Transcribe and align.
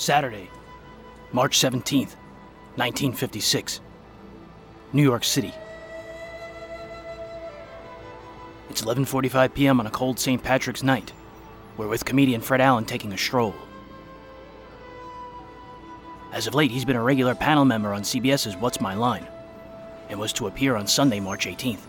Saturday, 0.00 0.48
March 1.30 1.58
17th, 1.58 2.16
1956. 2.76 3.80
New 4.94 5.02
York 5.02 5.22
City. 5.22 5.52
It's 8.70 8.80
11:45 8.80 9.52
p.m. 9.52 9.78
on 9.78 9.86
a 9.86 9.90
cold 9.90 10.18
St. 10.18 10.42
Patrick's 10.42 10.82
night. 10.82 11.12
We're 11.76 11.86
with 11.86 12.06
comedian 12.06 12.40
Fred 12.40 12.62
Allen 12.62 12.86
taking 12.86 13.12
a 13.12 13.18
stroll. 13.18 13.54
As 16.32 16.46
of 16.46 16.54
late, 16.54 16.70
he's 16.70 16.86
been 16.86 16.96
a 16.96 17.02
regular 17.02 17.34
panel 17.34 17.66
member 17.66 17.92
on 17.92 18.00
CBS's 18.00 18.56
What's 18.56 18.80
My 18.80 18.94
Line 18.94 19.26
and 20.08 20.18
was 20.18 20.32
to 20.32 20.46
appear 20.46 20.76
on 20.76 20.86
Sunday, 20.86 21.20
March 21.20 21.44
18th. 21.44 21.82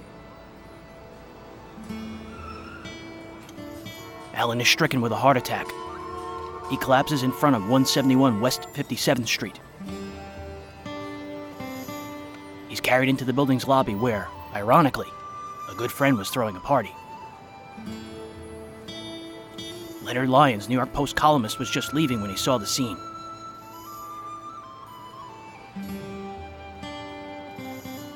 Allen 4.33 4.59
is 4.59 4.67
stricken 4.67 4.99
with 4.99 5.13
a 5.13 5.15
heart 5.15 5.37
attack. 5.37 5.65
He 6.69 6.77
collapses 6.77 7.23
in 7.23 7.31
front 7.31 7.55
of 7.55 7.63
171 7.63 8.39
West 8.39 8.67
57th 8.73 9.27
Street. 9.27 9.59
He's 12.69 12.79
carried 12.79 13.09
into 13.09 13.25
the 13.25 13.33
building's 13.33 13.67
lobby 13.67 13.95
where, 13.95 14.29
ironically, 14.55 15.09
a 15.69 15.75
good 15.75 15.91
friend 15.91 16.17
was 16.17 16.29
throwing 16.29 16.55
a 16.55 16.59
party. 16.61 16.95
Leonard 20.03 20.29
Lyons, 20.29 20.67
New 20.67 20.75
York 20.75 20.91
Post 20.93 21.15
columnist, 21.15 21.59
was 21.59 21.69
just 21.69 21.93
leaving 21.93 22.21
when 22.21 22.29
he 22.29 22.37
saw 22.37 22.57
the 22.57 22.65
scene. 22.65 22.97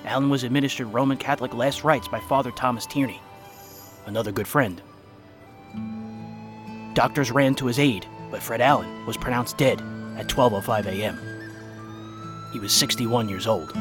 Allen 0.06 0.30
was 0.30 0.44
administered 0.44 0.88
Roman 0.88 1.18
Catholic 1.18 1.54
last 1.54 1.84
rites 1.84 2.08
by 2.08 2.20
Father 2.22 2.52
Thomas 2.52 2.86
Tierney, 2.86 3.22
another 4.06 4.32
good 4.32 4.48
friend. 4.48 4.82
Doctors 6.94 7.32
ran 7.32 7.56
to 7.56 7.66
his 7.66 7.80
aid, 7.80 8.06
but 8.32 8.42
Fred 8.42 8.62
Allen 8.62 9.06
was 9.06 9.18
pronounced 9.18 9.58
dead 9.58 9.82
at 10.18 10.28
12:05 10.28 10.86
a.m. 10.86 11.20
He 12.52 12.60
was 12.60 12.72
61 12.72 13.30
years 13.30 13.48
old. 13.48 13.72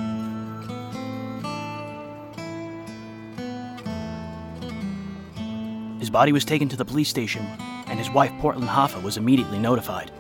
His 6.01 6.11
body 6.11 6.33
was 6.33 6.45
taken 6.45 6.69
to 6.69 6.77
the 6.77 6.85
police 6.85 7.09
station, 7.09 7.47
and 7.87 7.99
his 7.99 8.11
wife, 8.11 8.33
Portland 8.41 8.69
Hoffa, 8.69 9.03
was 9.03 9.17
immediately 9.17 9.59
notified. 9.59 10.11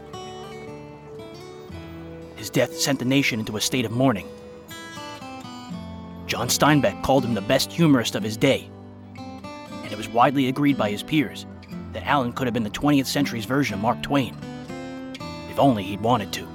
His 2.36 2.48
death 2.48 2.78
sent 2.78 2.98
the 2.98 3.05
nation 3.05 3.41
into 3.41 3.56
a 3.56 3.61
state 3.61 3.84
of 3.84 3.92
mourning. 3.92 4.28
John 6.27 6.48
Steinbeck 6.48 7.02
called 7.02 7.25
him 7.25 7.34
the 7.34 7.41
best 7.41 7.70
humorist 7.70 8.14
of 8.14 8.22
his 8.22 8.36
day, 8.36 8.70
and 9.17 9.92
it 9.92 9.97
was 9.97 10.08
widely 10.08 10.48
agreed 10.48 10.78
by 10.78 10.91
his 10.91 11.02
peers 11.02 11.45
that 11.94 12.04
Allen 12.04 12.32
could 12.32 12.46
have 12.46 12.54
been 12.54 12.64
the 12.64 12.70
20th 12.70 13.06
century's 13.06 13.44
version 13.44 13.74
of 13.74 13.80
Mark 13.80 14.02
Twain, 14.02 14.36
if 15.48 15.58
only 15.58 15.84
he'd 15.84 16.00
wanted 16.00 16.32
to. 16.32 16.46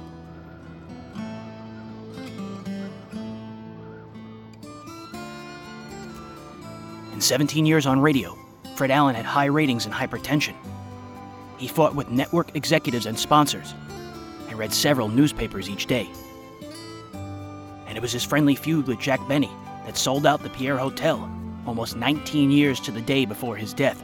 In 7.12 7.20
17 7.20 7.66
years 7.66 7.86
on 7.86 8.00
radio, 8.00 8.38
Fred 8.76 8.90
Allen 8.90 9.14
had 9.14 9.24
high 9.24 9.46
ratings 9.46 9.86
and 9.86 9.94
hypertension. 9.94 10.54
He 11.58 11.68
fought 11.68 11.94
with 11.94 12.08
network 12.10 12.54
executives 12.54 13.06
and 13.06 13.18
sponsors 13.18 13.74
and 14.48 14.58
read 14.58 14.72
several 14.72 15.08
newspapers 15.08 15.68
each 15.68 15.86
day. 15.86 16.08
And 17.86 17.96
it 17.96 18.00
was 18.00 18.12
his 18.12 18.24
friendly 18.24 18.54
feud 18.54 18.86
with 18.86 19.00
Jack 19.00 19.20
Benny 19.28 19.50
that 19.84 19.96
sold 19.96 20.26
out 20.26 20.42
the 20.42 20.50
Pierre 20.50 20.78
Hotel 20.78 21.30
almost 21.66 21.96
19 21.96 22.50
years 22.50 22.80
to 22.80 22.90
the 22.90 23.02
day 23.02 23.24
before 23.24 23.56
his 23.56 23.74
death. 23.74 24.02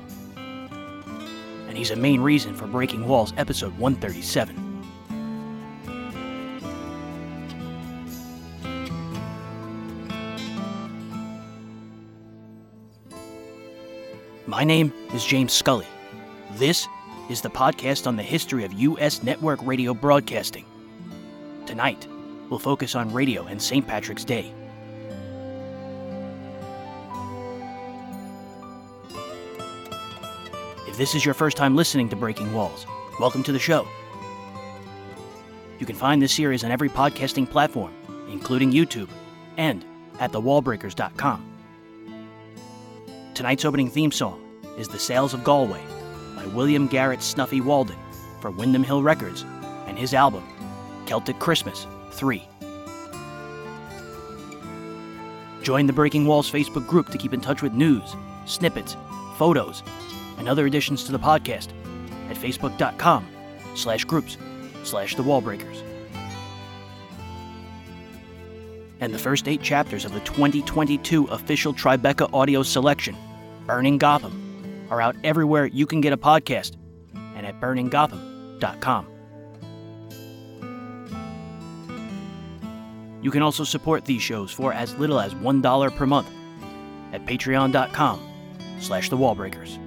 And 1.76 1.80
he's 1.84 1.90
a 1.90 1.96
main 1.96 2.22
reason 2.22 2.54
for 2.54 2.66
Breaking 2.66 3.06
Walls 3.06 3.34
episode 3.36 3.76
137. 3.76 4.56
My 14.46 14.64
name 14.64 14.90
is 15.12 15.22
James 15.22 15.52
Scully. 15.52 15.86
This 16.52 16.88
is 17.28 17.42
the 17.42 17.50
podcast 17.50 18.06
on 18.06 18.16
the 18.16 18.22
history 18.22 18.64
of 18.64 18.72
U.S. 18.72 19.22
network 19.22 19.60
radio 19.62 19.92
broadcasting. 19.92 20.64
Tonight, 21.66 22.08
we'll 22.48 22.58
focus 22.58 22.94
on 22.94 23.12
radio 23.12 23.44
and 23.48 23.60
St. 23.60 23.86
Patrick's 23.86 24.24
Day. 24.24 24.50
If 30.96 31.00
this 31.00 31.14
is 31.14 31.26
your 31.26 31.34
first 31.34 31.58
time 31.58 31.76
listening 31.76 32.08
to 32.08 32.16
Breaking 32.16 32.54
Walls, 32.54 32.86
welcome 33.20 33.42
to 33.42 33.52
the 33.52 33.58
show. 33.58 33.86
You 35.78 35.84
can 35.84 35.94
find 35.94 36.22
this 36.22 36.32
series 36.32 36.64
on 36.64 36.70
every 36.70 36.88
podcasting 36.88 37.50
platform, 37.50 37.92
including 38.30 38.72
YouTube, 38.72 39.10
and 39.58 39.84
at 40.20 40.32
thewallbreakers.com. 40.32 41.44
Tonight's 43.34 43.66
opening 43.66 43.90
theme 43.90 44.10
song 44.10 44.42
is 44.78 44.88
The 44.88 44.98
Sales 44.98 45.34
of 45.34 45.44
Galway 45.44 45.82
by 46.34 46.46
William 46.46 46.86
Garrett 46.86 47.22
Snuffy 47.22 47.60
Walden 47.60 47.98
for 48.40 48.50
Windham 48.50 48.82
Hill 48.82 49.02
Records 49.02 49.44
and 49.86 49.98
his 49.98 50.14
album, 50.14 50.48
Celtic 51.04 51.38
Christmas 51.38 51.86
3. 52.12 52.42
Join 55.60 55.86
the 55.86 55.92
Breaking 55.92 56.24
Walls 56.24 56.50
Facebook 56.50 56.86
group 56.86 57.10
to 57.10 57.18
keep 57.18 57.34
in 57.34 57.42
touch 57.42 57.60
with 57.60 57.74
news, 57.74 58.16
snippets, 58.46 58.96
photos, 59.36 59.82
and 60.38 60.48
other 60.48 60.66
additions 60.66 61.04
to 61.04 61.12
the 61.12 61.18
podcast 61.18 61.68
at 62.30 62.36
facebook.com 62.36 63.26
slash 63.74 64.04
groups 64.04 64.36
slash 64.84 65.14
the 65.14 65.22
wallbreakers. 65.22 65.82
And 69.00 69.12
the 69.12 69.18
first 69.18 69.46
eight 69.46 69.60
chapters 69.62 70.04
of 70.04 70.14
the 70.14 70.20
2022 70.20 71.26
official 71.26 71.74
Tribeca 71.74 72.32
audio 72.32 72.62
selection, 72.62 73.16
Burning 73.66 73.98
Gotham, 73.98 74.86
are 74.90 75.00
out 75.00 75.16
everywhere 75.22 75.66
you 75.66 75.86
can 75.86 76.00
get 76.00 76.12
a 76.12 76.16
podcast 76.16 76.76
and 77.14 77.46
at 77.46 77.60
burninggotham.com. 77.60 79.08
You 83.22 83.30
can 83.30 83.42
also 83.42 83.64
support 83.64 84.04
these 84.04 84.22
shows 84.22 84.52
for 84.52 84.72
as 84.72 84.94
little 84.96 85.18
as 85.18 85.34
$1 85.34 85.96
per 85.96 86.06
month 86.06 86.30
at 87.12 87.26
patreon.com 87.26 88.20
slash 88.78 89.10
the 89.10 89.16
wallbreakers. 89.16 89.85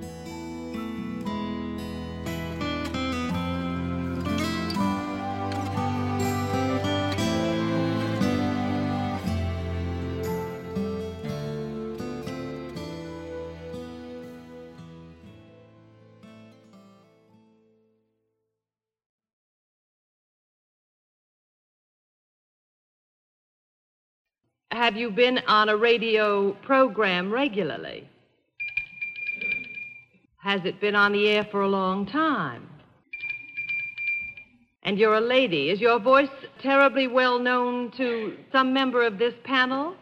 Have 24.89 24.97
you 24.97 25.11
been 25.11 25.37
on 25.45 25.69
a 25.69 25.77
radio 25.77 26.53
program 26.65 27.31
regularly? 27.31 28.09
Has 30.41 30.61
it 30.65 30.81
been 30.81 30.95
on 30.95 31.11
the 31.11 31.27
air 31.27 31.47
for 31.51 31.61
a 31.61 31.67
long 31.67 32.07
time? 32.07 32.67
And 34.81 34.97
you're 34.97 35.13
a 35.13 35.21
lady. 35.21 35.69
Is 35.69 35.79
your 35.79 35.99
voice 35.99 36.31
terribly 36.59 37.05
well 37.05 37.37
known 37.37 37.91
to 37.97 38.35
some 38.51 38.73
member 38.73 39.05
of 39.05 39.19
this 39.19 39.35
panel? 39.43 39.93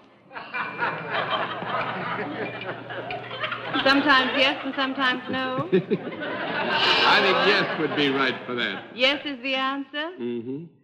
sometimes 3.84 4.32
yes 4.38 4.58
and 4.64 4.74
sometimes 4.74 5.22
no. 5.30 5.68
I 5.70 7.20
think 7.24 7.38
yes 7.46 7.78
would 7.78 7.94
be 7.98 8.08
right 8.08 8.36
for 8.46 8.56
that. 8.56 8.86
Yes 8.96 9.20
is 9.26 9.38
the 9.44 9.56
answer? 9.56 10.12
Mm-hmm. 10.18 10.77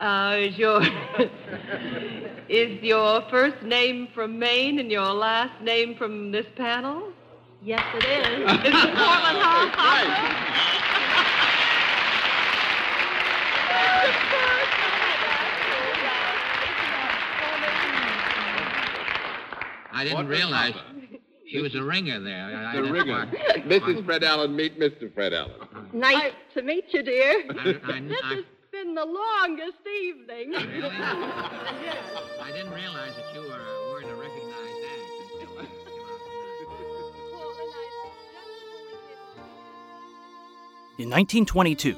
Uh, 0.00 0.36
is 0.38 0.56
your 0.56 0.82
is 2.48 2.82
your 2.82 3.22
first 3.30 3.62
name 3.62 4.08
from 4.14 4.38
Maine 4.38 4.78
and 4.78 4.90
your 4.90 5.12
last 5.12 5.60
name 5.62 5.94
from 5.96 6.32
this 6.32 6.46
panel? 6.56 7.12
Yes, 7.62 7.82
it 7.94 8.04
is. 8.06 8.50
Is 8.50 8.74
it 8.74 8.94
Portland 8.96 9.38
Hall? 9.42 10.80
I 19.92 20.04
didn't 20.04 20.16
What 20.18 20.28
realize 20.28 20.72
Papa? 20.72 20.94
he 21.44 21.60
was 21.60 21.74
a 21.74 21.82
ringer 21.82 22.20
there. 22.20 22.44
I, 22.44 22.72
I, 22.72 22.76
The 22.76 22.82
that's 22.82 22.92
rigger. 22.92 23.12
why- 23.12 23.26
Mrs. 23.66 24.04
Fred 24.04 24.22
Allen, 24.24 24.54
meet 24.54 24.78
Mr. 24.78 25.12
Fred 25.12 25.34
Allen. 25.34 25.52
Nice 25.92 26.32
to 26.54 26.62
meet 26.62 26.84
you, 26.92 27.02
dear. 27.02 27.42
I, 27.50 27.52
I, 27.52 28.00
This 28.00 28.18
I, 28.22 28.34
has 28.36 28.44
been 28.82 28.94
the 28.94 29.04
longest 29.04 29.86
evening. 29.86 30.52
really? 30.52 30.96
I 30.96 32.50
didn't 32.52 32.72
realize 32.72 33.14
that 33.14 33.34
you 33.34 33.40
were, 33.42 33.54
uh, 33.54 33.92
weren't 33.92 34.10
a 34.10 34.14
recognized 34.14 34.84
act 34.86 35.02
until 35.32 35.58
uh, 35.58 35.62
you 40.98 41.04
In 41.04 41.10
1922, 41.10 41.96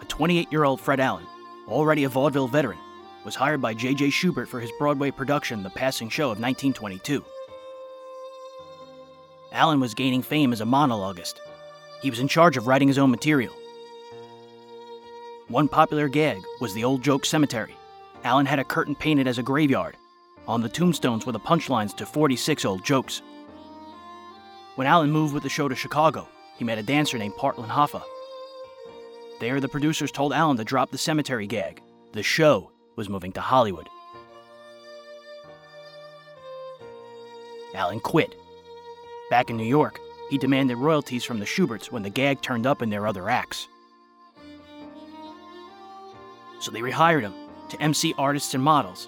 a 0.00 0.04
28 0.06 0.50
year 0.50 0.64
old 0.64 0.80
Fred 0.80 1.00
Allen 1.00 1.26
already 1.68 2.04
a 2.04 2.08
vaudeville 2.08 2.48
veteran, 2.48 2.78
was 3.24 3.34
hired 3.34 3.60
by 3.60 3.72
J.J. 3.72 4.08
Shubert 4.08 4.48
for 4.48 4.60
his 4.60 4.70
Broadway 4.78 5.10
production, 5.10 5.62
The 5.62 5.70
Passing 5.70 6.10
Show 6.10 6.24
of 6.24 6.40
1922. 6.40 7.24
Allen 9.52 9.80
was 9.80 9.94
gaining 9.94 10.20
fame 10.20 10.52
as 10.52 10.60
a 10.60 10.66
monologuist. 10.66 11.34
He 12.02 12.10
was 12.10 12.20
in 12.20 12.28
charge 12.28 12.58
of 12.58 12.66
writing 12.66 12.88
his 12.88 12.98
own 12.98 13.10
material. 13.10 13.54
One 15.48 15.68
popular 15.68 16.08
gag 16.08 16.42
was 16.58 16.72
the 16.72 16.84
Old 16.84 17.02
Joke 17.02 17.26
Cemetery. 17.26 17.76
Allen 18.24 18.46
had 18.46 18.58
a 18.58 18.64
curtain 18.64 18.94
painted 18.94 19.26
as 19.26 19.36
a 19.36 19.42
graveyard. 19.42 19.94
On 20.48 20.62
the 20.62 20.70
tombstones 20.70 21.26
were 21.26 21.32
the 21.32 21.38
punchlines 21.38 21.94
to 21.96 22.06
46 22.06 22.64
old 22.64 22.82
jokes. 22.82 23.20
When 24.76 24.86
Allen 24.86 25.10
moved 25.10 25.34
with 25.34 25.42
the 25.42 25.50
show 25.50 25.68
to 25.68 25.74
Chicago, 25.74 26.26
he 26.56 26.64
met 26.64 26.78
a 26.78 26.82
dancer 26.82 27.18
named 27.18 27.36
Portland 27.36 27.70
Hoffa. 27.70 28.02
There, 29.38 29.60
the 29.60 29.68
producers 29.68 30.10
told 30.10 30.32
Allen 30.32 30.56
to 30.56 30.64
drop 30.64 30.90
the 30.90 30.96
cemetery 30.96 31.46
gag. 31.46 31.82
The 32.12 32.22
show 32.22 32.70
was 32.96 33.10
moving 33.10 33.32
to 33.32 33.42
Hollywood. 33.42 33.90
Allen 37.74 38.00
quit. 38.00 38.34
Back 39.28 39.50
in 39.50 39.58
New 39.58 39.64
York, 39.64 40.00
he 40.30 40.38
demanded 40.38 40.78
royalties 40.78 41.24
from 41.24 41.38
the 41.38 41.44
Shuberts 41.44 41.92
when 41.92 42.02
the 42.02 42.08
gag 42.08 42.40
turned 42.40 42.66
up 42.66 42.80
in 42.80 42.88
their 42.88 43.06
other 43.06 43.28
acts. 43.28 43.68
So 46.64 46.70
they 46.70 46.80
rehired 46.80 47.20
him 47.20 47.34
to 47.68 47.82
MC 47.82 48.14
artists 48.16 48.54
and 48.54 48.64
models. 48.64 49.06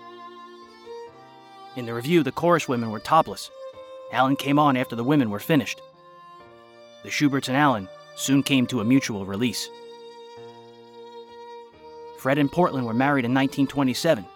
In 1.74 1.86
the 1.86 1.94
review, 1.94 2.22
the 2.22 2.30
chorus 2.30 2.68
women 2.68 2.90
were 2.90 3.00
topless. 3.00 3.50
Allen 4.12 4.36
came 4.36 4.58
on 4.58 4.76
after 4.76 4.94
the 4.94 5.02
women 5.02 5.30
were 5.30 5.38
finished. 5.38 5.80
The 7.02 7.08
Shuberts 7.08 7.48
and 7.48 7.56
Allen 7.56 7.88
soon 8.14 8.42
came 8.42 8.66
to 8.66 8.80
a 8.80 8.84
mutual 8.84 9.24
release. 9.24 9.70
Fred 12.18 12.36
and 12.36 12.52
Portland 12.52 12.86
were 12.86 12.92
married 12.92 13.24
in 13.24 13.32
1927, 13.32 14.26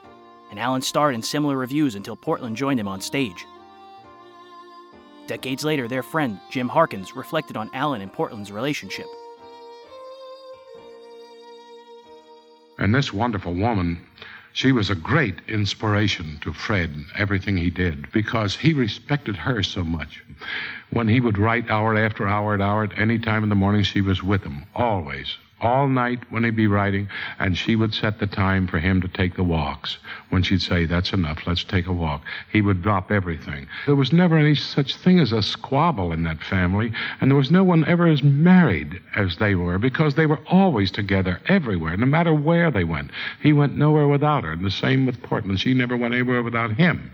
and 0.50 0.58
Allen 0.58 0.80
starred 0.80 1.14
in 1.14 1.20
similar 1.20 1.58
reviews 1.58 1.96
until 1.96 2.16
Portland 2.16 2.56
joined 2.56 2.80
him 2.80 2.88
on 2.88 3.02
stage. 3.02 3.44
Decades 5.26 5.62
later, 5.62 5.88
their 5.88 6.02
friend, 6.02 6.40
Jim 6.50 6.70
Harkins, 6.70 7.14
reflected 7.14 7.58
on 7.58 7.68
Allen 7.74 8.00
and 8.00 8.10
Portland's 8.10 8.50
relationship. 8.50 9.08
And 12.80 12.94
this 12.94 13.12
wonderful 13.12 13.52
woman, 13.52 13.98
she 14.54 14.72
was 14.72 14.88
a 14.88 14.94
great 14.94 15.40
inspiration 15.46 16.38
to 16.40 16.54
Fred, 16.54 17.04
everything 17.14 17.58
he 17.58 17.68
did, 17.68 18.10
because 18.10 18.56
he 18.56 18.72
respected 18.72 19.36
her 19.36 19.62
so 19.62 19.84
much. 19.84 20.24
When 20.88 21.06
he 21.06 21.20
would 21.20 21.36
write 21.36 21.70
hour 21.70 21.94
after 21.96 22.26
hour 22.26 22.54
at 22.54 22.62
hour, 22.62 22.82
at 22.84 22.98
any 22.98 23.18
time 23.18 23.42
in 23.42 23.50
the 23.50 23.54
morning, 23.54 23.82
she 23.82 24.00
was 24.00 24.22
with 24.22 24.42
him, 24.42 24.64
always, 24.74 25.36
all 25.60 25.88
night 25.88 26.20
when 26.30 26.44
he'd 26.44 26.56
be 26.56 26.66
writing, 26.66 27.08
and 27.38 27.56
she 27.56 27.76
would 27.76 27.94
set 27.94 28.18
the 28.18 28.26
time 28.26 28.66
for 28.66 28.78
him 28.78 29.00
to 29.00 29.08
take 29.08 29.36
the 29.36 29.44
walks. 29.44 29.98
When 30.30 30.42
she'd 30.42 30.62
say, 30.62 30.86
That's 30.86 31.12
enough, 31.12 31.46
let's 31.46 31.64
take 31.64 31.86
a 31.86 31.92
walk, 31.92 32.22
he 32.52 32.60
would 32.60 32.82
drop 32.82 33.10
everything. 33.10 33.66
There 33.86 33.96
was 33.96 34.12
never 34.12 34.36
any 34.36 34.54
such 34.54 34.96
thing 34.96 35.20
as 35.20 35.32
a 35.32 35.42
squabble 35.42 36.12
in 36.12 36.22
that 36.24 36.42
family, 36.42 36.92
and 37.20 37.30
there 37.30 37.36
was 37.38 37.50
no 37.50 37.64
one 37.64 37.84
ever 37.86 38.06
as 38.06 38.22
married 38.22 39.00
as 39.16 39.36
they 39.36 39.54
were 39.54 39.78
because 39.78 40.14
they 40.14 40.26
were 40.26 40.40
always 40.46 40.90
together 40.90 41.40
everywhere, 41.46 41.96
no 41.96 42.06
matter 42.06 42.34
where 42.34 42.70
they 42.70 42.84
went. 42.84 43.10
He 43.42 43.52
went 43.52 43.76
nowhere 43.76 44.08
without 44.08 44.44
her, 44.44 44.52
and 44.52 44.64
the 44.64 44.70
same 44.70 45.06
with 45.06 45.22
Portland. 45.22 45.60
She 45.60 45.74
never 45.74 45.96
went 45.96 46.14
anywhere 46.14 46.42
without 46.42 46.72
him. 46.72 47.10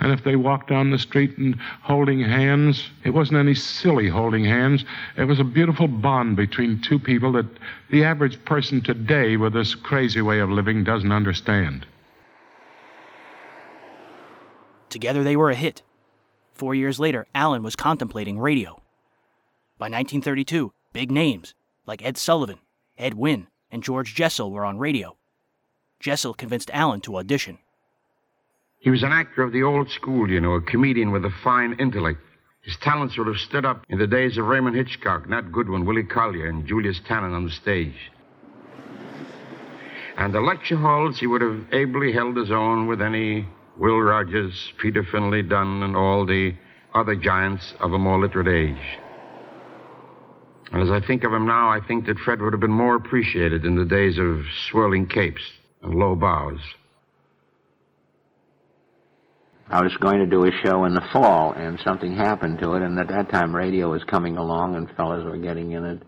And 0.00 0.12
if 0.12 0.24
they 0.24 0.36
walked 0.36 0.68
down 0.68 0.90
the 0.90 0.98
street 0.98 1.36
and 1.38 1.56
holding 1.82 2.20
hands, 2.20 2.90
it 3.04 3.10
wasn't 3.10 3.38
any 3.38 3.54
silly 3.54 4.08
holding 4.08 4.44
hands. 4.44 4.84
It 5.16 5.24
was 5.24 5.40
a 5.40 5.44
beautiful 5.44 5.88
bond 5.88 6.36
between 6.36 6.80
two 6.80 6.98
people 6.98 7.32
that 7.32 7.46
the 7.90 8.04
average 8.04 8.44
person 8.44 8.80
today 8.80 9.36
with 9.36 9.52
this 9.52 9.74
crazy 9.74 10.20
way 10.20 10.40
of 10.40 10.50
living 10.50 10.84
doesn't 10.84 11.12
understand. 11.12 11.86
Together 14.88 15.22
they 15.22 15.36
were 15.36 15.50
a 15.50 15.54
hit. 15.54 15.82
Four 16.52 16.74
years 16.74 16.98
later, 16.98 17.26
Allen 17.34 17.62
was 17.62 17.76
contemplating 17.76 18.38
radio. 18.38 18.80
By 19.78 19.86
1932, 19.86 20.72
big 20.92 21.10
names 21.10 21.54
like 21.86 22.04
Ed 22.04 22.16
Sullivan, 22.16 22.58
Ed 22.96 23.14
Wynn, 23.14 23.48
and 23.70 23.82
George 23.82 24.14
Jessel 24.14 24.50
were 24.50 24.64
on 24.64 24.78
radio. 24.78 25.16
Jessel 26.00 26.34
convinced 26.34 26.70
Allen 26.72 27.00
to 27.02 27.16
audition. 27.16 27.58
He 28.78 28.90
was 28.90 29.02
an 29.02 29.12
actor 29.12 29.42
of 29.42 29.52
the 29.52 29.62
old 29.62 29.90
school, 29.90 30.30
you 30.30 30.40
know, 30.40 30.52
a 30.52 30.60
comedian 30.60 31.10
with 31.10 31.24
a 31.24 31.32
fine 31.42 31.74
intellect. 31.78 32.20
His 32.66 32.76
talents 32.78 33.16
would 33.16 33.28
have 33.28 33.36
stood 33.36 33.64
up 33.64 33.84
in 33.88 33.98
the 34.00 34.08
days 34.08 34.38
of 34.38 34.46
Raymond 34.46 34.74
Hitchcock, 34.74 35.28
Nat 35.28 35.52
Goodwin, 35.52 35.86
Willie 35.86 36.02
Collier, 36.02 36.48
and 36.48 36.66
Julius 36.66 37.00
Tannen 37.08 37.32
on 37.32 37.44
the 37.44 37.50
stage. 37.52 38.10
And 40.16 40.34
the 40.34 40.40
lecture 40.40 40.76
halls, 40.76 41.20
he 41.20 41.28
would 41.28 41.42
have 41.42 41.72
ably 41.72 42.12
held 42.12 42.36
his 42.36 42.50
own 42.50 42.88
with 42.88 43.00
any 43.00 43.46
Will 43.76 44.00
Rogers, 44.00 44.72
Peter 44.78 45.04
Finley 45.04 45.42
Dunne, 45.42 45.84
and 45.84 45.94
all 45.94 46.26
the 46.26 46.54
other 46.92 47.14
giants 47.14 47.72
of 47.78 47.92
a 47.92 47.98
more 47.98 48.18
literate 48.18 48.48
age. 48.48 48.98
And 50.72 50.82
as 50.82 50.90
I 50.90 51.06
think 51.06 51.22
of 51.22 51.32
him 51.32 51.46
now, 51.46 51.68
I 51.68 51.78
think 51.86 52.06
that 52.06 52.18
Fred 52.18 52.42
would 52.42 52.52
have 52.52 52.60
been 52.60 52.70
more 52.72 52.96
appreciated 52.96 53.64
in 53.64 53.76
the 53.76 53.84
days 53.84 54.18
of 54.18 54.40
swirling 54.68 55.06
capes 55.06 55.42
and 55.82 55.94
low 55.94 56.16
bows. 56.16 56.58
I 59.68 59.82
was 59.82 59.96
going 60.00 60.18
to 60.20 60.26
do 60.26 60.44
a 60.44 60.50
show 60.64 60.84
in 60.84 60.94
the 60.94 61.06
fall, 61.12 61.52
and 61.52 61.78
something 61.84 62.14
happened 62.14 62.60
to 62.60 62.74
it. 62.74 62.82
And 62.82 62.98
at 62.98 63.08
that 63.08 63.30
time, 63.30 63.54
radio 63.54 63.90
was 63.90 64.04
coming 64.04 64.36
along, 64.36 64.76
and 64.76 64.88
fellas 64.96 65.24
were 65.24 65.38
getting 65.38 65.72
in 65.72 65.84
it. 65.84 66.02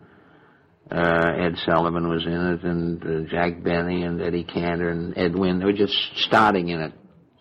Uh, 0.90 1.32
Ed 1.36 1.56
Sullivan 1.66 2.08
was 2.08 2.24
in 2.24 2.32
it, 2.32 2.62
and 2.62 3.02
uh, 3.02 3.30
Jack 3.30 3.62
Benny, 3.62 4.04
and 4.04 4.22
Eddie 4.22 4.44
Cantor, 4.44 4.90
and 4.90 5.18
Ed 5.18 5.34
Wynn. 5.34 5.58
They 5.58 5.64
were 5.64 5.72
just 5.72 5.96
starting 6.16 6.68
in 6.68 6.80
it. 6.80 6.92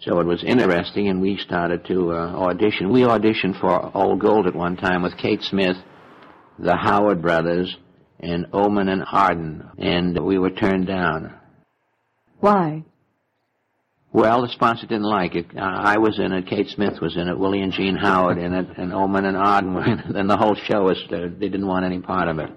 So 0.02 0.20
it 0.20 0.26
was 0.26 0.44
interesting, 0.44 1.08
and 1.08 1.22
we 1.22 1.38
started 1.38 1.86
to 1.86 2.12
uh, 2.12 2.16
audition. 2.16 2.92
We 2.92 3.02
auditioned 3.02 3.60
for 3.60 3.96
Old 3.96 4.20
Gold 4.20 4.48
at 4.48 4.56
one 4.56 4.76
time 4.76 5.04
with 5.04 5.18
Kate 5.18 5.42
Smith, 5.42 5.78
the 6.60 6.76
Howard 6.76 7.22
brothers, 7.22 7.76
and 8.20 8.48
Ohman 8.52 8.90
and 8.90 9.04
Arden, 9.12 9.70
and 9.78 10.20
we 10.24 10.40
were 10.40 10.50
turned 10.50 10.88
down. 10.88 11.36
Why? 12.40 12.84
Well, 14.18 14.42
the 14.42 14.50
sponsor 14.50 14.88
didn't 14.88 15.04
like 15.04 15.36
it. 15.36 15.46
Uh, 15.56 15.62
I 15.62 16.00
was 16.00 16.18
in 16.18 16.32
it. 16.32 16.48
Kate 16.48 16.68
Smith 16.70 17.00
was 17.00 17.16
in 17.16 17.28
it. 17.28 17.38
Willie 17.38 17.62
and 17.62 17.72
Jean 17.72 17.96
Howard 17.96 18.40
in 18.40 18.52
it, 18.52 18.66
and 18.76 18.92
Ohman 18.92 19.28
and 19.28 19.38
Arden 19.38 19.76
were 19.76 19.86
in 19.86 20.00
it. 20.00 20.16
And 20.16 20.28
the 20.28 20.36
whole 20.36 20.56
show 20.56 20.86
was 20.86 20.98
uh, 21.12 21.28
they 21.38 21.50
didn't 21.50 21.68
want 21.68 21.86
any 21.86 22.00
part 22.00 22.28
of 22.28 22.40
it. 22.40 22.50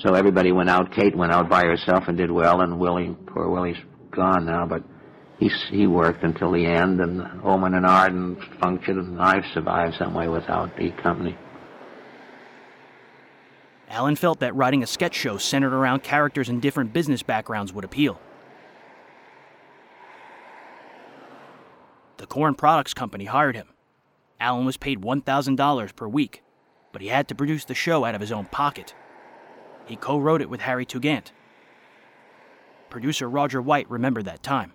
So 0.00 0.14
everybody 0.14 0.50
went 0.50 0.68
out. 0.68 0.92
Kate 0.92 1.16
went 1.16 1.30
out 1.30 1.48
by 1.48 1.62
herself 1.62 2.08
and 2.08 2.18
did 2.18 2.32
well, 2.32 2.60
and 2.60 2.80
Willie, 2.80 3.16
poor 3.28 3.48
Willie's 3.48 3.76
gone 4.10 4.46
now, 4.46 4.66
but 4.66 4.82
he 5.38 5.48
he 5.70 5.86
worked 5.86 6.24
until 6.24 6.50
the 6.50 6.66
end. 6.66 7.00
And 7.00 7.20
Ohman 7.40 7.76
and 7.76 7.86
Arden 7.86 8.36
functioned, 8.60 8.98
and 8.98 9.22
I've 9.22 9.44
survived 9.54 9.94
some 9.96 10.12
way 10.12 10.26
without 10.26 10.76
the 10.76 10.90
company. 10.90 11.38
Allen 13.88 14.16
felt 14.16 14.40
that 14.40 14.56
writing 14.56 14.82
a 14.82 14.88
sketch 14.88 15.14
show 15.14 15.36
centered 15.36 15.72
around 15.72 16.02
characters 16.02 16.48
in 16.48 16.58
different 16.58 16.92
business 16.92 17.22
backgrounds 17.22 17.72
would 17.72 17.84
appeal. 17.84 18.20
The 22.20 22.26
Corn 22.26 22.54
Products 22.54 22.92
Company 22.92 23.24
hired 23.24 23.56
him. 23.56 23.68
Allen 24.38 24.66
was 24.66 24.76
paid 24.76 25.00
$1,000 25.00 25.96
per 25.96 26.06
week, 26.06 26.42
but 26.92 27.00
he 27.00 27.08
had 27.08 27.26
to 27.28 27.34
produce 27.34 27.64
the 27.64 27.74
show 27.74 28.04
out 28.04 28.14
of 28.14 28.20
his 28.20 28.30
own 28.30 28.44
pocket. 28.44 28.94
He 29.86 29.96
co 29.96 30.18
wrote 30.18 30.42
it 30.42 30.50
with 30.50 30.60
Harry 30.60 30.84
Tugend. 30.84 31.30
Producer 32.90 33.26
Roger 33.26 33.62
White 33.62 33.90
remembered 33.90 34.26
that 34.26 34.42
time. 34.42 34.74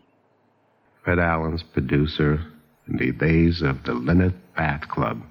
Fred 1.04 1.20
Allen's 1.20 1.62
producer 1.62 2.44
in 2.88 2.98
the 2.98 3.12
days 3.12 3.62
of 3.62 3.84
the 3.84 3.92
Linit 3.92 4.34
Bath 4.56 4.88
Club. 4.88 5.22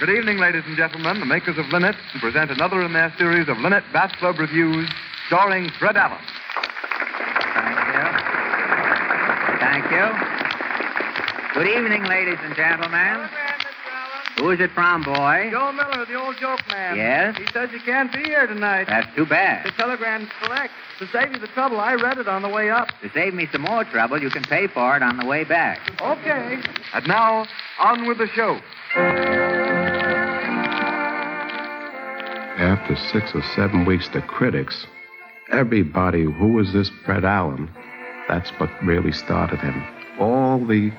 Good 0.00 0.16
evening, 0.16 0.38
ladies 0.38 0.62
and 0.64 0.78
gentlemen. 0.78 1.20
The 1.20 1.26
makers 1.26 1.58
of 1.58 1.66
Linit 1.66 1.94
present 2.20 2.50
another 2.50 2.80
in 2.80 2.94
their 2.94 3.12
series 3.18 3.48
of 3.48 3.58
Linit 3.58 3.82
Bath 3.92 4.12
Club 4.12 4.38
reviews 4.38 4.88
starring 5.26 5.68
Fred 5.78 5.94
Allen. 5.94 6.16
Thank 9.60 9.84
you. 9.92 10.08
Good 11.52 11.68
evening, 11.68 12.04
ladies 12.04 12.38
and 12.42 12.56
gentlemen. 12.56 13.28
Who 14.38 14.48
is 14.48 14.60
it 14.60 14.70
from, 14.70 15.02
boy? 15.02 15.50
Joe 15.50 15.70
Miller, 15.72 16.06
the 16.06 16.14
old 16.14 16.38
joke 16.38 16.66
man. 16.70 16.96
Yes? 16.96 17.36
He 17.36 17.44
says 17.52 17.68
you 17.70 17.80
can't 17.80 18.10
be 18.10 18.20
here 18.20 18.46
tonight. 18.46 18.86
That's 18.88 19.14
too 19.14 19.26
bad. 19.26 19.66
The 19.66 19.72
telegram's 19.72 20.30
correct. 20.40 20.72
To 21.00 21.08
save 21.08 21.32
you 21.32 21.38
the 21.38 21.48
trouble, 21.48 21.78
I 21.78 21.92
read 21.96 22.16
it 22.16 22.26
on 22.26 22.40
the 22.40 22.48
way 22.48 22.70
up. 22.70 22.88
To 23.02 23.10
save 23.10 23.34
me 23.34 23.48
some 23.52 23.60
more 23.60 23.84
trouble, 23.84 24.18
you 24.18 24.30
can 24.30 24.44
pay 24.44 24.66
for 24.66 24.96
it 24.96 25.02
on 25.02 25.18
the 25.18 25.26
way 25.26 25.44
back. 25.44 25.78
Okay. 26.00 26.58
And 26.94 27.06
now, 27.06 27.44
on 27.78 28.06
with 28.08 28.16
the 28.16 28.28
show. 28.28 28.58
After 32.70 32.94
six 32.94 33.34
or 33.34 33.42
seven 33.56 33.84
weeks, 33.84 34.08
the 34.10 34.22
critics, 34.22 34.86
everybody, 35.50 36.22
who 36.22 36.52
was 36.52 36.72
this 36.72 36.88
Fred 37.04 37.24
Allen? 37.24 37.68
That's 38.28 38.48
what 38.60 38.70
really 38.80 39.10
started 39.10 39.58
him. 39.58 39.84
All 40.20 40.64
the 40.64 40.92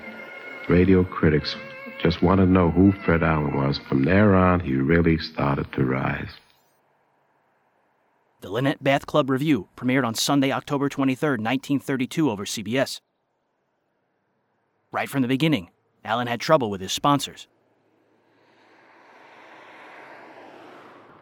radio 0.68 1.06
critics 1.06 1.56
just 2.02 2.22
wanted 2.22 2.48
to 2.48 2.52
know 2.52 2.72
who 2.72 2.92
Fred 2.92 3.24
Allen 3.24 3.56
was. 3.56 3.80
From 3.88 4.04
there 4.04 4.36
on, 4.36 4.60
he 4.60 4.76
really 4.76 5.18
started 5.18 5.72
to 5.72 5.86
rise. 5.86 6.34
The 8.42 8.52
Linit 8.52 8.84
Bath 8.84 9.06
Club 9.06 9.30
Review 9.30 9.70
premiered 9.78 10.06
on 10.06 10.14
Sunday, 10.14 10.52
October 10.52 10.90
23, 10.90 11.30
1932, 11.38 12.30
over 12.30 12.44
CBS. 12.44 13.00
Right 14.92 15.08
from 15.08 15.22
the 15.22 15.30
beginning, 15.30 15.70
Allen 16.04 16.28
had 16.28 16.42
trouble 16.42 16.70
with 16.70 16.82
his 16.82 16.92
sponsors. 16.92 17.48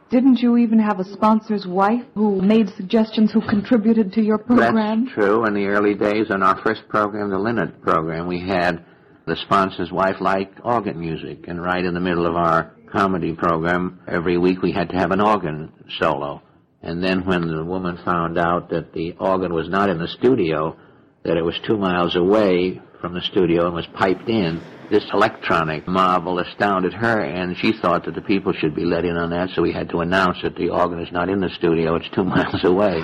Didn't 0.09 0.39
you 0.39 0.57
even 0.57 0.79
have 0.79 0.99
a 0.99 1.03
sponsor's 1.03 1.67
wife 1.67 2.03
who 2.15 2.41
made 2.41 2.69
suggestions, 2.69 3.31
who 3.31 3.41
contributed 3.41 4.11
to 4.13 4.21
your 4.21 4.39
program? 4.39 5.05
That's 5.05 5.13
true. 5.13 5.45
In 5.45 5.53
the 5.53 5.67
early 5.67 5.93
days, 5.93 6.31
on 6.31 6.41
our 6.41 6.59
first 6.63 6.87
program, 6.89 7.29
the 7.29 7.37
Linit 7.37 7.81
program, 7.81 8.27
we 8.27 8.39
had 8.39 8.83
the 9.27 9.35
sponsor's 9.35 9.91
wife 9.91 10.15
like 10.19 10.51
organ 10.63 10.99
music, 10.99 11.45
and 11.47 11.61
right 11.61 11.85
in 11.85 11.93
the 11.93 11.99
middle 11.99 12.25
of 12.25 12.35
our 12.35 12.73
comedy 12.91 13.33
program, 13.33 13.99
every 14.07 14.37
week 14.39 14.63
we 14.63 14.71
had 14.71 14.89
to 14.89 14.97
have 14.97 15.11
an 15.11 15.21
organ 15.21 15.71
solo. 15.99 16.41
And 16.81 17.03
then 17.03 17.25
when 17.25 17.41
the 17.41 17.63
woman 17.63 17.99
found 18.03 18.39
out 18.39 18.71
that 18.71 18.93
the 18.93 19.13
organ 19.19 19.53
was 19.53 19.69
not 19.69 19.89
in 19.89 19.99
the 19.99 20.07
studio, 20.07 20.75
that 21.23 21.37
it 21.37 21.43
was 21.43 21.59
two 21.67 21.77
miles 21.77 22.15
away 22.15 22.81
from 22.99 23.13
the 23.13 23.21
studio 23.21 23.67
and 23.67 23.75
was 23.75 23.87
piped 23.93 24.27
in, 24.27 24.59
this 24.89 25.03
electronic 25.13 25.87
marvel 25.87 26.39
astounded 26.39 26.93
her, 26.93 27.21
and 27.21 27.55
she 27.57 27.73
thought 27.81 28.05
that 28.05 28.15
the 28.15 28.21
people 28.21 28.53
should 28.53 28.75
be 28.75 28.85
let 28.85 29.05
in 29.05 29.15
on 29.17 29.29
that, 29.31 29.49
so 29.55 29.61
we 29.61 29.71
had 29.71 29.89
to 29.89 29.99
announce 29.99 30.37
that 30.43 30.55
the 30.55 30.69
organ 30.69 30.99
is 30.99 31.11
not 31.11 31.29
in 31.29 31.39
the 31.39 31.49
studio, 31.57 31.95
it's 31.95 32.09
two 32.15 32.23
miles 32.35 32.63
away. 32.63 33.01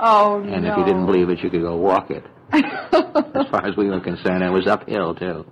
Oh, 0.00 0.40
And 0.40 0.64
no. 0.64 0.72
if 0.72 0.78
you 0.78 0.84
didn't 0.84 1.06
believe 1.06 1.28
it, 1.28 1.38
you 1.42 1.50
could 1.50 1.62
go 1.62 1.76
walk 1.76 2.10
it. 2.10 2.24
as 2.52 3.46
far 3.50 3.66
as 3.66 3.76
we 3.76 3.88
were 3.88 4.00
concerned, 4.00 4.42
it 4.42 4.50
was 4.50 4.66
uphill, 4.66 5.14
too. 5.14 5.44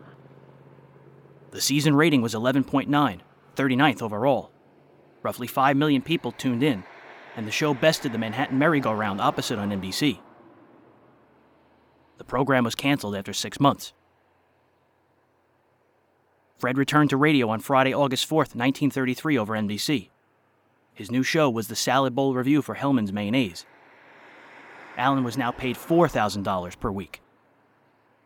The 1.51 1.61
season 1.61 1.95
rating 1.95 2.23
was 2.23 2.35
11.9, 2.35 3.21
39th 3.57 4.03
overall. 4.03 4.51
Roughly 5.23 5.47
5 5.47 5.77
million 5.77 6.03
people 6.03 6.33
tuned 6.33 6.63
in, 6.63 6.85
and 7.37 7.47
the 7.47 7.51
show 7.51 7.75
bested 7.75 8.13
the 8.13 8.19
Manhattan 8.19 8.59
Merry-Go-Round 8.59 9.21
opposite 9.21 9.59
on 9.59 9.71
NBC. 9.71 10.21
The 12.19 12.25
program 12.25 12.65
was 12.65 12.75
canceled 12.75 13.17
after 13.17 13.33
six 13.33 13.61
months. 13.61 13.93
Fred 16.59 16.79
returned 16.79 17.11
to 17.11 17.17
radio 17.17 17.49
on 17.51 17.61
Friday, 17.61 17.93
August 17.93 18.27
4, 18.27 18.39
1933, 18.39 19.39
over 19.39 19.55
NBC. 19.55 20.09
His 20.95 21.11
new 21.11 21.23
show 21.23 21.51
was 21.51 21.69
the 21.69 21.77
Salad 21.77 22.15
Bowl 22.15 22.35
Review 22.35 22.63
for 22.63 22.75
Hellmann's 22.75 23.13
Mayonnaise. 23.13 23.67
Allen 24.97 25.25
was 25.25 25.37
now 25.37 25.51
paid 25.51 25.77
$4,000 25.77 26.81
per 26.81 26.91
week. 26.91 27.21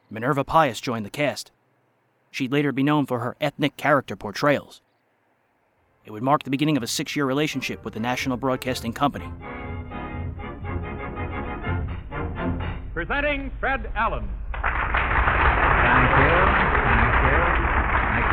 Minerva 0.09 0.45
Pious 0.45 0.81
joined 0.81 1.05
the 1.05 1.11
cast. 1.11 1.51
She'd 2.31 2.53
later 2.53 2.71
be 2.71 2.85
known 2.85 3.07
for 3.07 3.19
her 3.19 3.37
ethnic 3.41 3.77
character 3.77 4.15
portrayals. 4.15 4.81
It 6.05 6.13
would 6.13 6.23
mark 6.23 6.45
the 6.45 6.51
beginning 6.51 6.77
of 6.77 6.83
a 6.85 6.87
six 6.87 7.17
year 7.17 7.27
relationship 7.27 7.85
with 7.85 7.95
the 7.95 8.01
National 8.01 8.37
Broadcasting 8.37 8.93
Company. 8.93 9.29
Presenting 12.95 13.51
Fred 13.59 13.91
Allen. 13.97 14.29
Thank 14.53 16.11
you. 16.19 16.31
Thank 16.87 17.15
you. 17.25 17.39
Thank 17.45 18.17
you. 18.17 18.27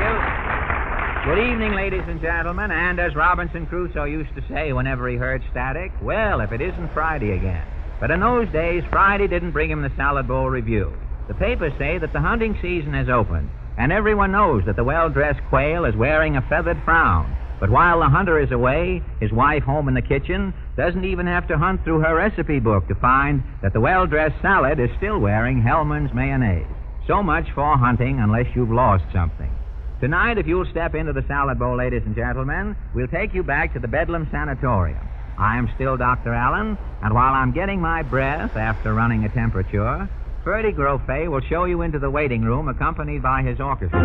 Good 1.27 1.51
evening, 1.51 1.73
ladies 1.73 2.05
and 2.07 2.21
gentlemen. 2.21 2.71
And 2.71 2.99
as 2.99 3.13
Robinson 3.13 3.65
Crusoe 3.65 4.05
used 4.05 4.33
to 4.35 4.47
say 4.47 4.71
whenever 4.71 5.09
he 5.09 5.17
heard 5.17 5.43
static, 5.51 5.91
well, 6.01 6.39
if 6.39 6.53
it 6.53 6.61
isn't 6.61 6.93
Friday 6.93 7.33
again. 7.33 7.67
But 7.99 8.11
in 8.11 8.21
those 8.21 8.47
days, 8.53 8.83
Friday 8.89 9.27
didn't 9.27 9.51
bring 9.51 9.69
him 9.69 9.81
the 9.81 9.91
Salad 9.97 10.27
Bowl 10.27 10.49
Review. 10.49 10.93
The 11.27 11.33
papers 11.33 11.73
say 11.77 11.97
that 11.97 12.13
the 12.13 12.21
hunting 12.21 12.57
season 12.61 12.93
has 12.93 13.09
opened, 13.09 13.49
and 13.77 13.91
everyone 13.91 14.31
knows 14.31 14.63
that 14.65 14.77
the 14.77 14.85
well 14.85 15.09
dressed 15.09 15.41
quail 15.49 15.83
is 15.83 15.97
wearing 15.97 16.37
a 16.37 16.47
feathered 16.47 16.81
frown. 16.85 17.35
But 17.59 17.71
while 17.71 17.99
the 17.99 18.07
hunter 18.07 18.39
is 18.39 18.51
away, 18.51 19.01
his 19.19 19.33
wife 19.33 19.63
home 19.63 19.89
in 19.89 19.95
the 19.95 20.01
kitchen 20.01 20.53
doesn't 20.77 21.03
even 21.03 21.27
have 21.27 21.47
to 21.49 21.57
hunt 21.57 21.83
through 21.83 21.99
her 21.99 22.15
recipe 22.15 22.59
book 22.59 22.87
to 22.87 22.95
find 22.95 23.43
that 23.61 23.73
the 23.73 23.81
well 23.81 24.07
dressed 24.07 24.41
salad 24.41 24.79
is 24.79 24.89
still 24.95 25.19
wearing 25.19 25.61
Hellmann's 25.61 26.13
mayonnaise. 26.13 26.67
So 27.05 27.21
much 27.21 27.47
for 27.53 27.77
hunting 27.77 28.19
unless 28.19 28.45
you've 28.55 28.71
lost 28.71 29.03
something. 29.11 29.51
Tonight, 29.99 30.37
if 30.37 30.45
you'll 30.45 30.69
step 30.69 30.93
into 30.93 31.11
the 31.11 31.25
salad 31.27 31.57
bowl, 31.57 31.75
ladies 31.75 32.03
and 32.05 32.15
gentlemen, 32.15 32.75
we'll 32.93 33.07
take 33.07 33.33
you 33.33 33.41
back 33.41 33.73
to 33.73 33.79
the 33.79 33.87
Bedlam 33.87 34.27
Sanatorium. 34.29 34.99
I 35.39 35.57
am 35.57 35.67
still 35.73 35.97
Dr. 35.97 36.35
Allen, 36.35 36.77
and 37.01 37.15
while 37.15 37.33
I'm 37.33 37.51
getting 37.51 37.81
my 37.81 38.03
breath 38.03 38.55
after 38.55 38.93
running 38.93 39.23
a 39.25 39.29
temperature, 39.29 40.07
Ferde 40.45 40.75
Grofé 40.75 41.27
will 41.31 41.41
show 41.41 41.65
you 41.65 41.81
into 41.81 41.97
the 41.97 42.11
waiting 42.11 42.43
room 42.43 42.67
accompanied 42.67 43.23
by 43.23 43.41
his 43.41 43.59
orchestra. 43.59 43.99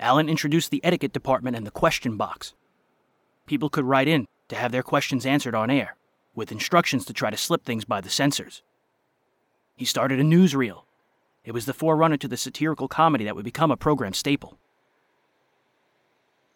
Allen 0.00 0.28
introduced 0.28 0.72
the 0.72 0.84
etiquette 0.84 1.12
department 1.12 1.56
and 1.56 1.64
the 1.64 1.70
question 1.70 2.16
box. 2.16 2.54
People 3.46 3.70
could 3.70 3.84
write 3.84 4.08
in 4.08 4.26
to 4.48 4.56
have 4.56 4.72
their 4.72 4.82
questions 4.82 5.24
answered 5.24 5.54
on 5.54 5.70
air, 5.70 5.96
with 6.34 6.52
instructions 6.52 7.04
to 7.06 7.12
try 7.12 7.30
to 7.30 7.36
slip 7.36 7.64
things 7.64 7.84
by 7.84 8.00
the 8.00 8.10
censors. 8.10 8.62
He 9.76 9.84
started 9.84 10.20
a 10.20 10.24
newsreel. 10.24 10.84
It 11.44 11.52
was 11.52 11.66
the 11.66 11.74
forerunner 11.74 12.16
to 12.18 12.28
the 12.28 12.36
satirical 12.36 12.88
comedy 12.88 13.24
that 13.24 13.36
would 13.36 13.44
become 13.44 13.70
a 13.70 13.76
program 13.76 14.12
staple. 14.12 14.58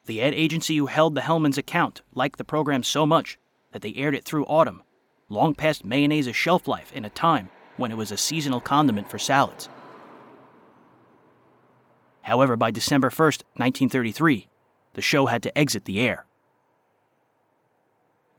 The 0.07 0.23
ad 0.23 0.35
agency 0.35 0.77
who 0.77 0.87
held 0.87 1.15
the 1.15 1.21
Hellmann's 1.21 1.59
account 1.59 2.01
liked 2.15 2.39
the 2.39 2.45
program 2.45 2.83
so 2.83 3.05
much 3.05 3.39
that 3.73 3.83
they 3.83 3.95
aired 3.95 4.15
it 4.15 4.25
through 4.25 4.47
autumn, 4.47 4.83
long 5.29 5.55
past 5.55 5.85
mayonnaise's 5.85 6.35
shelf 6.35 6.67
life 6.67 6.93
in 6.95 7.05
a 7.05 7.11
time 7.11 7.51
when 7.77 7.91
it 7.91 7.97
was 7.97 8.11
a 8.11 8.17
seasonal 8.17 8.61
condiment 8.61 9.11
for 9.11 9.19
salads. 9.19 9.69
However, 12.23 12.57
by 12.57 12.71
December 12.71 13.11
1st, 13.11 13.43
1933, 13.57 14.49
the 14.95 15.03
show 15.03 15.27
had 15.27 15.43
to 15.43 15.57
exit 15.57 15.85
the 15.85 16.01
air. 16.01 16.27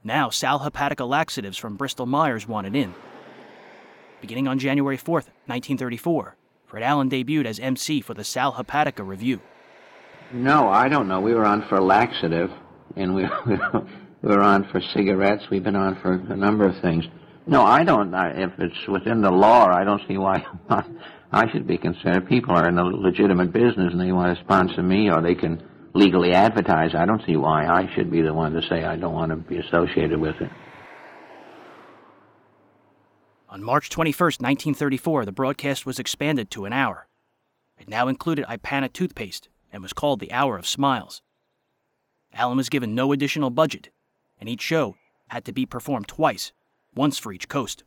Now, 0.04 0.30
Sal 0.30 0.62
Hepatica 0.62 1.08
laxatives 1.08 1.58
from 1.58 1.76
Bristol 1.76 2.06
Myers 2.06 2.48
wanted 2.48 2.74
in. 2.74 2.96
Beginning 4.22 4.48
on 4.48 4.58
January 4.58 4.98
4th, 4.98 5.28
1934, 5.48 6.36
Fred 6.68 6.84
Allen 6.84 7.10
debuted 7.10 7.46
as 7.46 7.60
MC 7.60 8.00
for 8.00 8.14
the 8.14 8.24
Sal 8.24 8.54
Hepatica 8.54 9.06
Review. 9.06 9.42
No, 10.32 10.70
I 10.70 10.88
don't 10.88 11.08
know. 11.10 11.20
We 11.20 11.34
were 11.34 11.46
on 11.46 11.68
for 11.68 11.82
laxative, 11.82 12.50
and 12.96 13.14
we, 13.14 13.24
we 13.48 13.58
were 14.22 14.42
on 14.42 14.70
for 14.72 14.80
cigarettes. 14.94 15.44
We've 15.52 15.64
been 15.64 15.76
on 15.76 16.00
for 16.02 16.14
a 16.14 16.36
number 16.36 16.66
of 16.66 16.82
things. 16.82 17.06
No, 17.46 17.64
I 17.64 17.84
don't. 17.84 18.14
I, 18.14 18.30
if 18.30 18.52
it's 18.58 18.88
within 18.88 19.22
the 19.22 19.32
law, 19.32 19.66
I 19.66 19.84
don't 19.84 20.02
see 20.08 20.18
why 20.18 20.46
I 21.32 21.52
should 21.52 21.68
be 21.68 21.78
considered. 21.78 22.30
People 22.30 22.56
are 22.56 22.70
in 22.70 22.78
a 22.78 22.84
legitimate 22.86 23.52
business, 23.52 23.92
and 23.92 24.00
they 24.00 24.12
want 24.12 24.38
to 24.38 24.44
sponsor 24.44 24.82
me, 24.82 25.10
or 25.10 25.22
they 25.22 25.36
can 25.36 25.62
legally 26.00 26.32
advertise. 26.32 26.96
I 26.96 27.06
don't 27.06 27.22
see 27.26 27.36
why 27.36 27.68
I 27.68 27.94
should 27.94 28.10
be 28.10 28.22
the 28.22 28.34
one 28.34 28.54
to 28.54 28.62
say 28.70 28.84
I 28.84 28.96
don't 28.96 29.14
want 29.14 29.32
to 29.32 29.36
be 29.36 29.58
associated 29.58 30.20
with 30.20 30.36
it. 30.40 30.50
On 33.50 33.64
March 33.64 33.90
21st, 33.90 34.40
1934, 34.42 35.26
the 35.26 35.32
broadcast 35.32 35.86
was 35.86 36.00
expanded 36.00 36.50
to 36.52 36.66
an 36.66 36.74
hour. 36.74 37.08
It 37.78 37.90
now 37.90 38.08
included 38.08 38.46
Ipana 38.46 38.92
toothpaste 38.94 39.50
and 39.72 39.84
was 39.84 39.94
called 39.94 40.20
the 40.20 40.32
Hour 40.32 40.58
of 40.58 40.68
Smiles. 40.68 41.22
Allen 42.34 42.58
was 42.58 42.70
given 42.70 42.96
no 42.96 43.12
additional 43.12 43.50
budget, 43.50 43.90
and 44.40 44.48
each 44.48 44.62
show 44.62 44.96
had 45.30 45.46
to 45.46 45.52
be 45.52 45.66
performed 45.66 46.08
twice, 46.08 46.52
once 46.96 47.18
for 47.18 47.34
each 47.34 47.50
coast. 47.50 47.84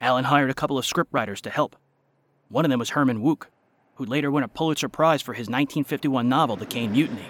Allen 0.00 0.24
hired 0.24 0.50
a 0.50 0.54
couple 0.54 0.78
of 0.78 0.84
scriptwriters 0.84 1.40
to 1.40 1.50
help. 1.50 1.76
One 2.48 2.64
of 2.64 2.70
them 2.70 2.78
was 2.78 2.90
Herman 2.90 3.22
Wouk, 3.22 3.48
who'd 4.00 4.08
later 4.08 4.30
won 4.30 4.42
a 4.42 4.48
Pulitzer 4.48 4.88
Prize 4.88 5.20
for 5.20 5.34
his 5.34 5.46
1951 5.48 6.26
novel, 6.26 6.56
The 6.56 6.64
Caine 6.64 6.92
Mutiny. 6.92 7.26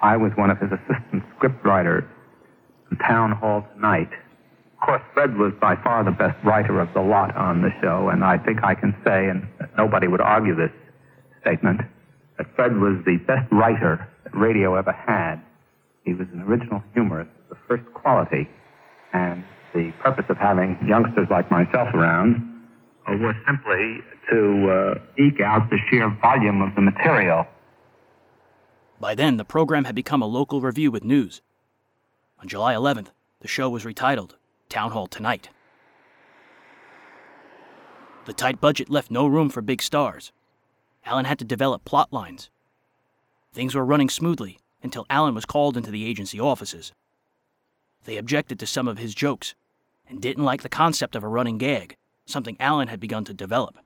I 0.00 0.16
was 0.16 0.32
one 0.36 0.48
of 0.48 0.56
his 0.56 0.70
assistant 0.72 1.22
scriptwriters 1.36 2.08
in 2.90 2.96
Town 2.96 3.32
Hall 3.32 3.68
Tonight. 3.74 4.08
Of 4.80 4.86
course, 4.86 5.02
Fred 5.12 5.36
was 5.36 5.52
by 5.60 5.76
far 5.76 6.02
the 6.02 6.12
best 6.12 6.42
writer 6.46 6.80
of 6.80 6.88
the 6.94 7.02
lot 7.02 7.36
on 7.36 7.60
the 7.60 7.68
show, 7.82 8.08
and 8.08 8.24
I 8.24 8.38
think 8.38 8.64
I 8.64 8.74
can 8.74 8.96
say, 9.04 9.28
and 9.28 9.46
nobody 9.76 10.08
would 10.08 10.22
argue 10.22 10.56
this 10.56 10.72
statement, 11.42 11.82
that 12.38 12.46
Fred 12.56 12.74
was 12.78 13.04
the 13.04 13.18
best 13.26 13.52
writer 13.52 14.08
that 14.24 14.34
radio 14.34 14.76
ever 14.76 14.92
had. 14.92 15.42
He 16.06 16.14
was 16.14 16.26
an 16.32 16.40
original 16.40 16.82
humorist 16.94 17.30
of 17.50 17.58
the 17.58 17.62
first 17.68 17.84
quality, 17.92 18.48
and 19.12 19.44
the 19.74 19.92
purpose 20.00 20.24
of 20.30 20.38
having 20.38 20.78
youngsters 20.88 21.28
like 21.30 21.50
myself 21.50 21.92
around 21.92 22.53
uh, 23.06 23.16
was 23.16 23.34
simply 23.46 24.00
to 24.30 24.70
uh, 24.70 25.22
eke 25.22 25.40
out 25.40 25.68
the 25.70 25.78
sheer 25.88 26.08
volume 26.20 26.62
of 26.62 26.74
the 26.74 26.80
material. 26.80 27.46
By 29.00 29.14
then, 29.14 29.36
the 29.36 29.44
program 29.44 29.84
had 29.84 29.94
become 29.94 30.22
a 30.22 30.26
local 30.26 30.60
review 30.60 30.90
with 30.90 31.04
news. 31.04 31.42
On 32.40 32.48
July 32.48 32.74
11th, 32.74 33.08
the 33.40 33.48
show 33.48 33.68
was 33.68 33.84
retitled 33.84 34.32
Town 34.68 34.92
Hall 34.92 35.06
Tonight. 35.06 35.50
The 38.24 38.32
tight 38.32 38.60
budget 38.60 38.88
left 38.88 39.10
no 39.10 39.26
room 39.26 39.50
for 39.50 39.60
big 39.60 39.82
stars. 39.82 40.32
Allen 41.04 41.26
had 41.26 41.38
to 41.38 41.44
develop 41.44 41.84
plot 41.84 42.12
lines. 42.12 42.48
Things 43.52 43.74
were 43.74 43.84
running 43.84 44.08
smoothly 44.08 44.58
until 44.82 45.06
Allen 45.10 45.34
was 45.34 45.44
called 45.44 45.76
into 45.76 45.90
the 45.90 46.06
agency 46.06 46.40
offices. 46.40 46.92
They 48.04 48.16
objected 48.16 48.58
to 48.58 48.66
some 48.66 48.88
of 48.88 48.98
his 48.98 49.14
jokes, 49.14 49.54
and 50.08 50.20
didn't 50.20 50.44
like 50.44 50.62
the 50.62 50.68
concept 50.68 51.16
of 51.16 51.24
a 51.24 51.28
running 51.28 51.58
gag, 51.58 51.96
something 52.26 52.56
Allen 52.60 52.88
had 52.88 53.00
begun 53.00 53.24
to 53.24 53.34
develop. 53.34 53.78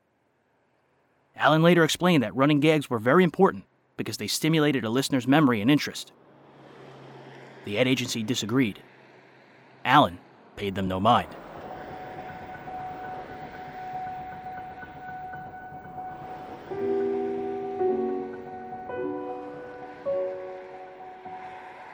Allen 1.37 1.63
later 1.63 1.85
explained 1.85 2.23
that 2.23 2.35
running 2.35 2.61
gags 2.61 2.91
were 2.91 2.99
very 2.99 3.25
important 3.25 3.65
because 3.97 4.17
they 4.17 4.27
stimulated 4.27 4.85
a 4.85 4.91
listener's 4.91 5.27
memory 5.27 5.61
and 5.61 5.71
interest. 5.71 6.13
The 7.65 7.79
ad 7.79 7.87
agency 7.87 8.23
disagreed. 8.23 8.81
Allen 9.85 10.19
paid 10.57 10.75
them 10.75 10.89
no 10.89 10.99
mind. 11.01 11.29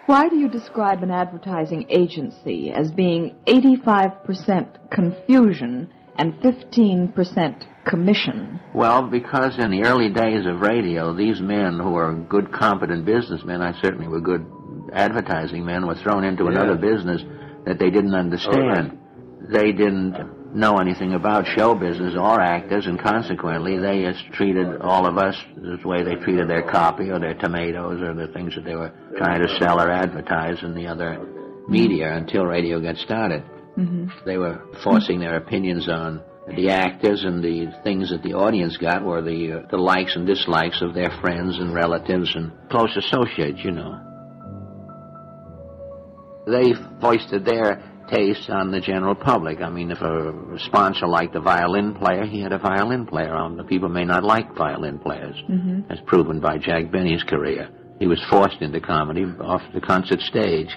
Why 0.07 0.29
do 0.29 0.37
you 0.37 0.49
describe 0.49 1.03
an 1.03 1.11
advertising 1.11 1.87
agency 1.89 2.71
as 2.71 2.93
being 2.93 3.35
85% 3.47 4.91
confusion 4.91 5.91
and 6.17 6.35
15% 6.35 7.85
commission? 7.85 8.61
Well, 8.75 9.09
because 9.09 9.59
in 9.59 9.71
the 9.71 9.85
early 9.85 10.11
days 10.11 10.47
of 10.47 10.61
radio, 10.61 11.15
these 11.15 11.41
men 11.41 11.79
who 11.79 11.91
were 11.91 12.15
good, 12.15 12.53
competent 12.53 13.05
businessmen, 13.05 13.63
I 13.63 13.73
certainly 13.83 14.09
were 14.09 14.21
good 14.21 14.47
advertising 14.93 15.65
men, 15.65 15.87
were 15.87 15.97
thrown 15.97 16.25
into 16.25 16.47
another 16.47 16.77
business 16.77 17.23
that 17.67 17.79
they 17.79 17.91
didn't 17.91 18.15
understand. 18.15 18.99
They 19.51 19.73
didn't 19.73 20.55
know 20.55 20.77
anything 20.77 21.15
about 21.15 21.47
show 21.47 21.75
business 21.75 22.15
or 22.17 22.41
actors, 22.41 22.87
and 22.87 22.99
consequently, 22.99 23.79
they 23.79 24.03
just 24.03 24.25
treated 24.33 24.81
all 24.81 25.07
of 25.07 25.19
us 25.19 25.35
the 25.57 25.79
way 25.87 26.03
they 26.03 26.15
treated 26.15 26.49
their 26.49 26.71
copy 26.71 27.11
or 27.11 27.19
their 27.19 27.35
tomatoes 27.35 28.01
or 28.01 28.15
the 28.15 28.33
things 28.33 28.55
that 28.55 28.65
they 28.65 28.77
were 28.77 28.93
trying 29.19 29.43
to 29.43 29.49
sell 29.59 29.81
or 29.81 29.91
advertise 29.91 30.63
in 30.63 30.75
the 30.75 30.87
other 30.87 31.19
media 31.69 32.15
until 32.15 32.45
radio 32.45 32.81
got 32.81 32.97
started. 32.97 33.43
Mm-hmm. 33.79 34.07
They 34.25 34.39
were 34.39 34.63
forcing 34.83 35.21
their 35.21 35.37
opinions 35.37 35.89
on 35.89 36.23
the 36.57 36.71
actors 36.71 37.25
and 37.25 37.43
the 37.43 37.73
things 37.83 38.11
that 38.11 38.23
the 38.23 38.35
audience 38.35 38.77
got 38.77 39.03
were 39.03 39.23
the 39.23 39.61
uh, 39.65 39.67
the 39.71 39.79
likes 39.79 40.15
and 40.15 40.27
dislikes 40.27 40.83
of 40.83 40.95
their 40.95 41.11
friends 41.21 41.59
and 41.59 41.75
relatives 41.75 42.35
and 42.37 42.53
close 42.71 42.95
associates, 42.97 43.61
you 43.65 43.71
know. 43.71 43.99
They 46.47 46.75
foisted 47.01 47.45
their 47.45 47.83
taste 48.11 48.51
on 48.51 48.71
the 48.71 48.81
general 48.81 49.15
public. 49.15 49.63
I 49.63 49.71
mean, 49.71 49.91
if 49.91 50.01
a 50.03 50.59
sponsor 50.67 51.07
liked 51.07 51.35
a 51.35 51.41
violin 51.41 51.95
player, 51.95 52.27
he 52.27 52.43
had 52.43 52.53
a 52.53 52.59
violin 52.59 53.07
player 53.07 53.35
on. 53.35 53.57
The 53.57 53.65
people 53.65 53.89
may 53.89 54.05
not 54.05 54.23
like 54.25 54.55
violin 54.55 54.99
players, 54.99 55.37
Mm-hmm. 55.49 55.91
as 55.91 55.99
proven 56.07 56.41
by 56.41 56.59
Jack 56.59 56.93
Benny's 56.93 57.23
career. 57.23 57.71
He 57.99 58.07
was 58.07 58.23
forced 58.29 58.61
into 58.61 58.81
comedy 58.81 59.25
off 59.41 59.63
the 59.73 59.81
concert 59.81 60.21
stage. 60.21 60.77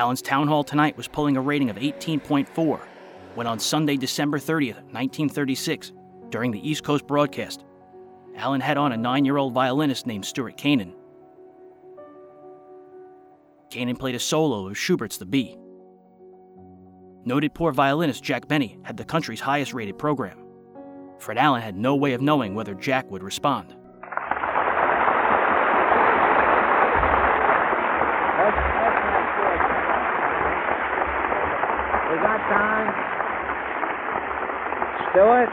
Allen's 0.00 0.22
Town 0.22 0.48
Hall 0.48 0.64
Tonight 0.64 0.96
was 0.96 1.08
pulling 1.08 1.36
a 1.36 1.42
rating 1.42 1.68
of 1.68 1.76
18.4 1.76 2.80
when 3.34 3.46
on 3.46 3.58
Sunday, 3.58 3.98
December 3.98 4.38
30th, 4.38 4.80
1936, 4.94 5.92
during 6.30 6.50
the 6.50 6.66
East 6.66 6.82
Coast 6.84 7.06
broadcast, 7.06 7.66
Allen 8.34 8.62
had 8.62 8.78
on 8.78 8.92
a 8.92 8.96
nine 8.96 9.26
year 9.26 9.36
old 9.36 9.52
violinist 9.52 10.06
named 10.06 10.24
Stuart 10.24 10.56
Canin. 10.56 10.94
Canin 13.70 13.98
played 13.98 14.14
a 14.14 14.18
solo 14.18 14.68
of 14.68 14.78
Schubert's 14.78 15.18
The 15.18 15.26
Bee. 15.26 15.58
Noted 17.26 17.52
poor 17.52 17.70
violinist 17.70 18.24
Jack 18.24 18.48
Benny 18.48 18.78
had 18.84 18.96
the 18.96 19.04
country's 19.04 19.40
highest 19.40 19.74
rated 19.74 19.98
program. 19.98 20.38
Fred 21.18 21.36
Allen 21.36 21.60
had 21.60 21.76
no 21.76 21.94
way 21.94 22.14
of 22.14 22.22
knowing 22.22 22.54
whether 22.54 22.72
Jack 22.72 23.10
would 23.10 23.22
respond. 23.22 23.76
We 32.10 32.16
got 32.16 32.38
time. 32.50 32.90
Stuart? 35.12 35.48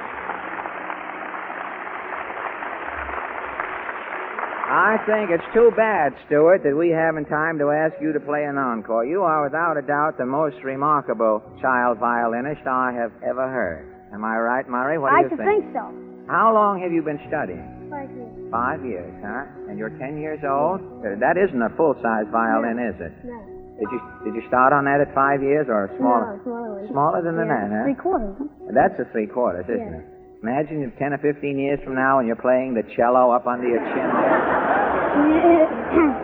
I 4.67 4.99
think 5.07 5.31
it's 5.31 5.47
too 5.53 5.71
bad, 5.75 6.13
Stuart, 6.27 6.61
that 6.63 6.75
we 6.75 6.89
haven't 6.89 7.25
time 7.31 7.57
to 7.59 7.71
ask 7.71 7.95
you 8.01 8.11
to 8.11 8.19
play 8.19 8.43
an 8.43 8.57
encore. 8.57 9.05
You 9.05 9.23
are 9.23 9.43
without 9.43 9.77
a 9.77 9.81
doubt 9.81 10.17
the 10.17 10.25
most 10.25 10.57
remarkable 10.63 11.41
child 11.61 11.99
violinist 11.99 12.67
I 12.67 12.91
have 12.91 13.11
ever 13.23 13.47
heard. 13.47 13.87
Am 14.13 14.23
I 14.25 14.37
right, 14.37 14.67
Murray? 14.67 14.97
What 14.99 15.11
do 15.11 15.15
I 15.15 15.21
you 15.21 15.29
should 15.29 15.39
think? 15.39 15.63
think 15.63 15.73
so. 15.73 15.87
How 16.27 16.51
long 16.53 16.81
have 16.83 16.91
you 16.91 17.01
been 17.01 17.19
studying? 17.31 17.63
Thank 17.89 18.11
you. 18.11 18.27
Five 18.51 18.83
years, 18.83 19.11
huh? 19.23 19.47
And 19.71 19.79
you're 19.79 19.95
ten 19.95 20.19
years 20.19 20.39
old? 20.43 20.83
That 21.01 21.39
isn't 21.39 21.61
a 21.61 21.71
full-size 21.79 22.27
violin, 22.31 22.77
is 22.77 22.99
it? 22.99 23.13
No. 23.23 23.56
Did 23.77 23.89
you 23.93 24.01
did 24.25 24.33
you 24.35 24.41
start 24.49 24.73
on 24.73 24.85
that 24.85 24.99
at 25.01 25.13
five 25.13 25.41
years 25.41 25.67
or 25.69 25.89
smaller? 26.01 26.37
No, 26.37 26.43
smaller 26.43 26.69
one. 26.81 26.89
Smaller 26.89 27.21
than 27.21 27.35
yeah, 27.37 27.45
that, 27.45 27.69
huh? 27.69 27.83
Three 27.85 27.93
quarters. 28.01 28.35
That's 28.73 28.97
a 28.99 29.05
three 29.13 29.27
quarters, 29.29 29.65
isn't 29.69 29.77
Yeah. 29.77 30.01
it? 30.01 30.05
Imagine 30.41 30.83
if 30.85 30.93
10 30.99 31.13
or 31.13 31.17
15 31.17 31.57
years 31.57 31.79
from 31.83 31.95
now 31.95 32.19
and 32.19 32.27
you're 32.27 32.37
playing 32.37 32.73
the 32.77 32.83
cello 32.95 33.31
up 33.31 33.47
under 33.47 33.67
your 33.67 33.81
chin. 33.81 34.09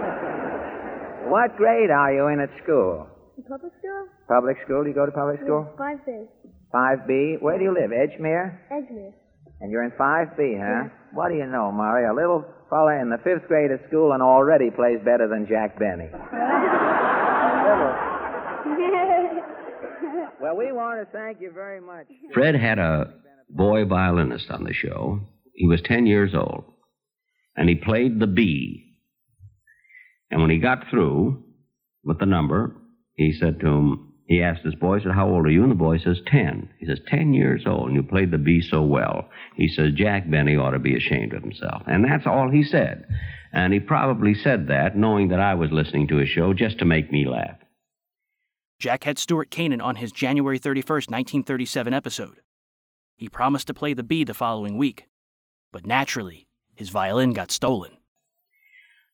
What 1.34 1.58
grade 1.58 1.89
are 1.89 2.13
you 2.13 2.28
in 2.28 2.39
at 2.42 2.50
school? 2.62 3.08
Public 3.50 3.74
school? 3.80 4.06
Public 4.28 4.58
school? 4.66 4.84
Do 4.84 4.89
you 4.89 4.94
go 4.94 5.08
to 5.08 5.12
public 5.12 5.39
school? 5.42 5.66
Five 5.78 6.06
B. 6.06 6.12
5B? 6.72 7.42
Where 7.42 7.58
do 7.58 7.63
you 7.63 7.74
live? 7.74 7.89
Edgemere? 7.89 8.60
Edgemere. 8.70 9.13
And 9.62 9.72
you're 9.72 9.84
in 9.84 9.92
5B, 9.92 10.60
huh? 10.62 10.89
What 11.13 11.30
do 11.30 11.36
you 11.36 11.48
know, 11.48 11.72
Murray? 11.72 12.06
A 12.06 12.13
little 12.13 12.46
fella 12.70 13.02
in 13.02 13.10
the 13.10 13.18
fifth 13.24 13.48
grade 13.48 13.72
at 13.72 13.82
school 13.88 14.12
and 14.12 14.22
already 14.22 14.70
plays 14.70 15.00
better 15.04 15.28
than 15.28 15.48
Jack 15.48 15.80
Benny. 15.80 16.10
Well, 20.41 20.58
we 20.58 20.73
want 20.73 20.99
to 20.99 21.17
thank 21.17 21.39
you 21.39 21.52
very 21.52 21.80
much. 21.80 22.06
Fred 22.34 22.56
had 22.56 22.78
a 22.78 23.13
boy 23.49 23.86
violinist 23.86 24.49
on 24.49 24.65
the 24.65 24.73
show. 24.73 25.21
He 25.54 25.67
was 25.67 25.82
10 25.86 26.06
years 26.06 26.34
old. 26.36 26.65
And 27.56 27.69
he 27.69 27.76
played 27.76 28.19
the 28.19 28.28
B. 28.28 28.97
And 30.32 30.41
when 30.41 30.49
he 30.49 30.58
got 30.58 30.89
through 30.89 31.43
with 32.04 32.19
the 32.19 32.26
number, 32.26 32.76
he 33.15 33.32
said 33.32 33.60
to 33.62 33.67
him, 33.67 34.13
he 34.26 34.41
asked 34.41 34.63
his 34.63 34.76
boy, 34.76 34.97
he 34.97 35.04
said, 35.04 35.13
How 35.13 35.30
old 35.30 35.45
are 35.45 35.52
you? 35.52 35.63
And 35.63 35.71
the 35.71 35.76
boy 35.76 35.99
says, 35.99 36.19
10. 36.28 36.69
He 36.80 36.88
says, 36.88 36.99
10 37.08 37.34
years 37.34 37.63
old, 37.65 37.88
and 37.88 37.95
you 37.95 38.04
played 38.04 38.32
the 38.32 38.38
B 38.38 38.62
so 38.62 38.82
well. 38.82 39.30
He 39.56 39.67
says, 39.67 39.93
Jack 39.95 40.30
Benny 40.30 40.56
ought 40.56 40.71
to 40.71 40.80
be 40.80 40.95
ashamed 40.95 41.34
of 41.34 41.43
himself. 41.43 41.84
And 41.88 42.04
that's 42.04 42.26
all 42.26 42.49
he 42.49 42.63
said. 42.63 43.06
And 43.52 43.73
he 43.73 43.80
probably 43.80 44.34
said 44.34 44.67
that 44.67 44.97
knowing 44.97 45.28
that 45.30 45.39
I 45.39 45.54
was 45.54 45.71
listening 45.71 46.08
to 46.08 46.17
his 46.17 46.30
show 46.30 46.54
just 46.54 46.80
to 46.80 46.86
make 46.86 47.12
me 47.12 47.28
laugh. 47.28 47.58
Jack 48.84 49.06
had 49.06 49.17
Stuart 49.17 49.50
Canin 49.50 49.82
on 49.82 49.96
his 49.96 50.12
January 50.12 50.60
31st, 50.60 51.10
1937 51.10 51.93
episode. 51.93 52.41
He 53.15 53.30
promised 53.30 53.67
to 53.67 53.74
play 53.74 53.93
the 53.93 54.04
B 54.04 54.26
the 54.26 54.34
following 54.34 54.78
week, 54.78 55.06
but 55.72 55.86
naturally, 55.86 56.48
his 56.76 56.89
violin 56.89 57.32
got 57.32 57.50
stolen. 57.50 57.91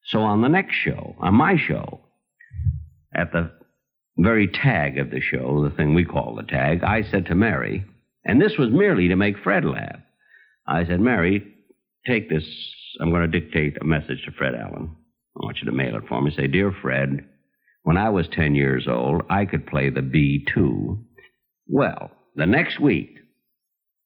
So 0.08 0.21
on 0.21 0.41
the 0.41 0.47
next 0.47 0.73
show, 0.73 1.15
on 1.19 1.36
my 1.36 1.55
show, 1.55 1.99
at 3.13 3.32
the 3.32 3.51
very 4.17 4.47
tag 4.47 4.97
of 4.97 5.12
the 5.12 5.21
show, 5.21 5.63
the 5.63 5.75
thing 5.75 5.93
we 5.93 6.03
call 6.03 6.34
the 6.34 6.51
tag, 6.51 6.84
I 6.84 7.03
said 7.03 7.27
to 7.27 7.36
Mary, 7.36 7.86
and 8.25 8.41
this 8.41 8.58
was 8.58 8.71
merely 8.71 9.08
to 9.10 9.15
make 9.15 9.38
Fred 9.38 9.65
laugh. 9.65 9.99
I 10.65 10.84
said, 10.88 10.99
Mary, 10.99 11.45
take 12.08 12.27
this. 12.27 12.43
I'm 12.99 13.12
going 13.12 13.32
to 13.32 13.39
dictate 13.39 13.77
a 13.79 13.86
message 13.86 14.25
to 14.25 14.32
Fred 14.32 14.55
Allen. 14.55 14.95
I 15.39 15.45
want 15.45 15.60
you 15.60 15.69
to 15.69 15.77
mail 15.77 15.95
it 15.95 16.08
for 16.10 16.19
me. 16.23 16.34
Say, 16.36 16.47
Dear 16.47 16.73
Fred, 16.82 17.23
when 17.89 17.97
I 17.97 18.12
was 18.12 18.28
10 18.34 18.54
years 18.54 18.88
old, 18.88 19.23
I 19.32 19.45
could 19.45 19.65
play 19.65 19.89
the 19.89 20.04
B 20.04 20.45
too. 20.54 20.99
Well, 21.65 22.12
the 22.36 22.45
next 22.45 22.80
week, 22.80 23.17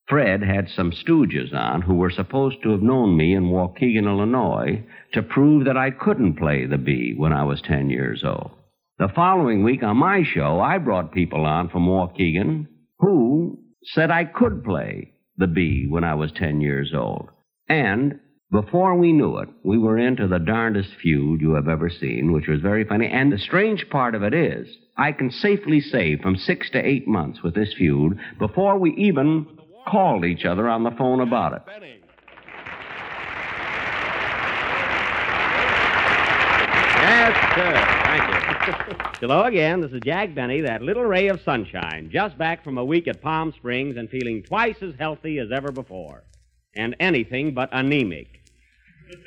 Fred 0.07 0.41
had 0.41 0.69
some 0.69 0.93
stooges 0.93 1.53
on 1.53 1.81
who 1.81 1.95
were 1.95 2.09
supposed 2.09 2.63
to 2.63 2.71
have 2.71 2.81
known 2.81 3.17
me 3.17 3.35
in 3.35 3.49
Waukegan, 3.49 4.05
Illinois, 4.05 4.85
to 5.11 5.21
prove 5.21 5.65
that 5.65 5.75
I 5.75 5.91
couldn't 5.91 6.37
play 6.37 6.65
the 6.65 6.77
B 6.77 7.13
when 7.17 7.33
I 7.33 7.43
was 7.43 7.61
10 7.61 7.89
years 7.89 8.23
old. 8.25 8.51
The 8.99 9.09
following 9.13 9.65
week 9.65 9.83
on 9.83 9.97
my 9.97 10.23
show, 10.33 10.61
I 10.61 10.77
brought 10.77 11.11
people 11.11 11.45
on 11.45 11.67
from 11.67 11.85
Waukegan 11.85 12.67
who 12.99 13.59
said 13.83 14.11
I 14.11 14.23
could 14.23 14.63
play 14.63 15.11
the 15.35 15.47
B 15.47 15.87
when 15.89 16.05
I 16.05 16.15
was 16.15 16.31
10 16.31 16.61
years 16.61 16.93
old. 16.95 17.27
And 17.67 18.21
before 18.53 18.95
we 18.95 19.11
knew 19.11 19.39
it, 19.39 19.49
we 19.63 19.79
were 19.79 19.97
into 19.97 20.27
the 20.27 20.37
darndest 20.37 20.91
feud 21.01 21.41
you 21.41 21.55
have 21.55 21.67
ever 21.67 21.89
seen, 21.89 22.31
which 22.31 22.47
was 22.47 22.61
very 22.61 22.85
funny. 22.85 23.07
And 23.07 23.31
the 23.31 23.39
strange 23.39 23.89
part 23.89 24.13
of 24.13 24.21
it 24.21 24.35
is, 24.35 24.67
I 24.95 25.11
can 25.11 25.31
safely 25.31 25.81
say 25.81 26.17
from 26.17 26.35
six 26.35 26.69
to 26.69 26.77
eight 26.77 27.07
months 27.07 27.41
with 27.41 27.55
this 27.55 27.73
feud 27.73 28.19
before 28.37 28.77
we 28.77 28.93
even 28.93 29.47
called 29.87 30.23
each 30.23 30.45
other 30.45 30.69
on 30.69 30.83
the 30.83 30.91
phone 30.91 31.21
about 31.21 31.53
it. 31.53 31.61
Yes, 37.01 37.55
sir. 37.55 37.73
Thank 38.05 38.29
you. 38.29 38.95
Hello 39.19 39.43
again. 39.45 39.81
This 39.81 39.93
is 39.93 40.01
Jack 40.05 40.35
Benny, 40.35 40.61
that 40.61 40.83
little 40.83 41.05
ray 41.05 41.27
of 41.27 41.41
sunshine, 41.41 42.11
just 42.13 42.37
back 42.37 42.63
from 42.63 42.77
a 42.77 42.85
week 42.85 43.07
at 43.07 43.19
Palm 43.19 43.51
Springs 43.57 43.97
and 43.97 44.07
feeling 44.11 44.43
twice 44.43 44.77
as 44.83 44.93
healthy 44.99 45.39
as 45.39 45.51
ever 45.51 45.71
before. 45.71 46.23
And 46.75 46.95
anything 46.99 47.55
but 47.55 47.69
anemic. 47.71 48.42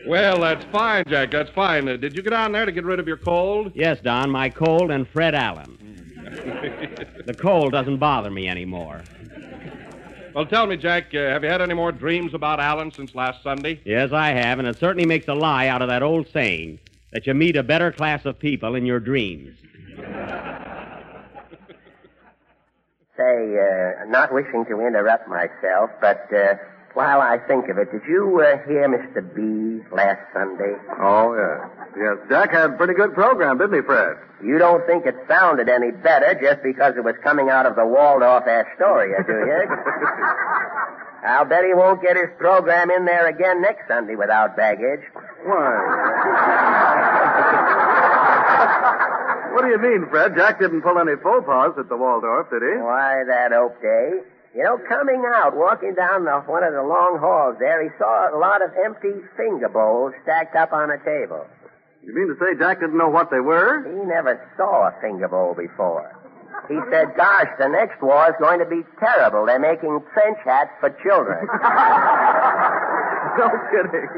Well, 0.07 0.41
that's 0.41 0.65
fine, 0.67 1.05
Jack. 1.09 1.31
That's 1.33 1.51
fine. 1.51 1.89
Uh, 1.89 1.97
did 1.97 2.17
you 2.17 2.23
get 2.23 2.31
down 2.31 2.53
there 2.53 2.65
to 2.65 2.73
get 2.73 2.85
rid 2.85 3.01
of 3.01 3.09
your 3.09 3.17
cold? 3.17 3.73
Yes, 3.75 3.99
Don, 4.01 4.31
my 4.31 4.49
cold 4.49 4.91
and 4.91 5.09
Fred 5.09 5.35
Allen. 5.35 5.77
the 7.27 7.35
cold 7.35 7.73
doesn't 7.73 7.99
bother 7.99 8.31
me 8.31 8.49
anymore. 8.49 9.03
Well, 10.35 10.45
tell 10.45 10.67
me, 10.67 10.77
Jack, 10.77 11.15
uh, 11.15 11.19
have 11.19 11.43
you 11.45 11.49
had 11.49 11.63
any 11.63 11.73
more 11.75 11.93
dreams 11.93 12.35
about 12.35 12.61
Allen 12.61 12.93
since 12.93 13.15
last 13.15 13.43
Sunday? 13.43 13.81
Yes, 13.85 14.13
I 14.13 14.33
have, 14.33 14.59
and 14.59 14.69
it 14.69 14.79
certainly 14.79 15.07
makes 15.07 15.29
a 15.29 15.35
lie 15.35 15.69
out 15.69 15.81
of 15.83 15.89
that 15.89 16.03
old 16.03 16.29
saying 16.31 16.79
that 17.13 17.27
you 17.27 17.33
meet 17.33 17.57
a 17.57 17.63
better 17.63 17.91
class 17.91 18.27
of 18.27 18.39
people 18.39 18.75
in 18.75 18.85
your 18.85 19.01
dreams. 19.01 19.57
Say, 23.17 23.57
uh, 23.57 24.05
not 24.09 24.31
wishing 24.31 24.67
to 24.67 24.87
interrupt 24.87 25.27
myself, 25.27 25.91
but 26.03 26.29
uh, 26.31 26.57
while 26.97 27.21
I 27.21 27.37
think 27.37 27.69
of 27.69 27.77
it, 27.77 27.93
did 27.93 28.09
you 28.09 28.41
uh, 28.41 28.57
hear 28.65 28.89
Mr. 28.89 29.21
B 29.21 29.85
last 29.93 30.25
Sunday? 30.33 30.81
Oh, 30.97 31.37
yeah. 31.37 31.69
Yes, 31.93 32.17
Jack 32.31 32.53
had 32.53 32.71
a 32.73 32.75
pretty 32.81 32.95
good 32.95 33.13
program, 33.13 33.59
didn't 33.59 33.77
he, 33.77 33.83
Fred? 33.85 34.17
You 34.43 34.57
don't 34.57 34.81
think 34.87 35.05
it 35.05 35.15
sounded 35.29 35.69
any 35.69 35.91
better 35.93 36.33
just 36.41 36.63
because 36.65 36.97
it 36.97 37.05
was 37.05 37.15
coming 37.23 37.51
out 37.51 37.67
of 37.67 37.77
the 37.77 37.85
Waldorf 37.85 38.49
Astoria, 38.49 39.21
do 39.29 39.45
you? 39.45 39.61
I'll 41.29 41.45
bet 41.45 41.65
he 41.69 41.75
won't 41.75 42.01
get 42.01 42.17
his 42.17 42.33
program 42.39 42.91
in 42.91 43.05
there 43.05 43.29
again 43.29 43.61
next 43.61 43.89
Sunday 43.89 44.17
without 44.17 44.57
baggage. 44.57 45.05
Why? 45.45 45.53
what 49.53 49.65
do 49.65 49.69
you 49.69 49.79
mean, 49.85 50.07
Fred? 50.09 50.35
Jack 50.35 50.61
didn't 50.61 50.81
pull 50.81 50.99
any 50.99 51.17
faux 51.23 51.45
pas 51.45 51.75
at 51.77 51.91
the 51.91 51.97
Waldorf, 51.97 52.49
did 52.49 52.63
he? 52.63 52.79
Why, 52.81 53.23
that 53.29 53.53
Oak 53.53 53.83
Day. 53.83 54.23
You 54.57 54.65
know, 54.65 54.81
coming 54.89 55.21
out, 55.37 55.53
walking 55.53 55.93
down 55.93 56.25
the, 56.25 56.41
one 56.49 56.65
of 56.65 56.73
the 56.73 56.81
long 56.81 57.21
halls 57.21 57.61
there, 57.61 57.85
he 57.85 57.93
saw 58.01 58.33
a 58.33 58.41
lot 58.41 58.65
of 58.65 58.73
empty 58.73 59.13
finger 59.37 59.69
bowls 59.69 60.17
stacked 60.25 60.57
up 60.57 60.73
on 60.73 60.89
a 60.89 60.97
table. 61.05 61.45
You 62.01 62.17
mean 62.17 62.33
to 62.33 62.37
say 62.41 62.57
Jack 62.57 62.81
didn't 62.81 62.97
know 62.97 63.13
what 63.13 63.29
they 63.29 63.45
were? 63.45 63.85
He 63.85 64.01
never 64.09 64.41
saw 64.57 64.89
a 64.89 64.97
finger 65.05 65.29
bowl 65.29 65.53
before. 65.53 66.09
He 66.73 66.81
said, 66.89 67.13
gosh, 67.21 67.53
the 67.61 67.69
next 67.69 68.01
war 68.01 68.33
is 68.33 68.35
going 68.41 68.61
to 68.61 68.65
be 68.65 68.81
terrible. 68.97 69.45
They're 69.45 69.61
making 69.61 70.01
trench 70.17 70.41
hats 70.41 70.73
for 70.81 70.89
children. 71.05 71.45
no 73.37 73.53
kidding. 73.69 74.09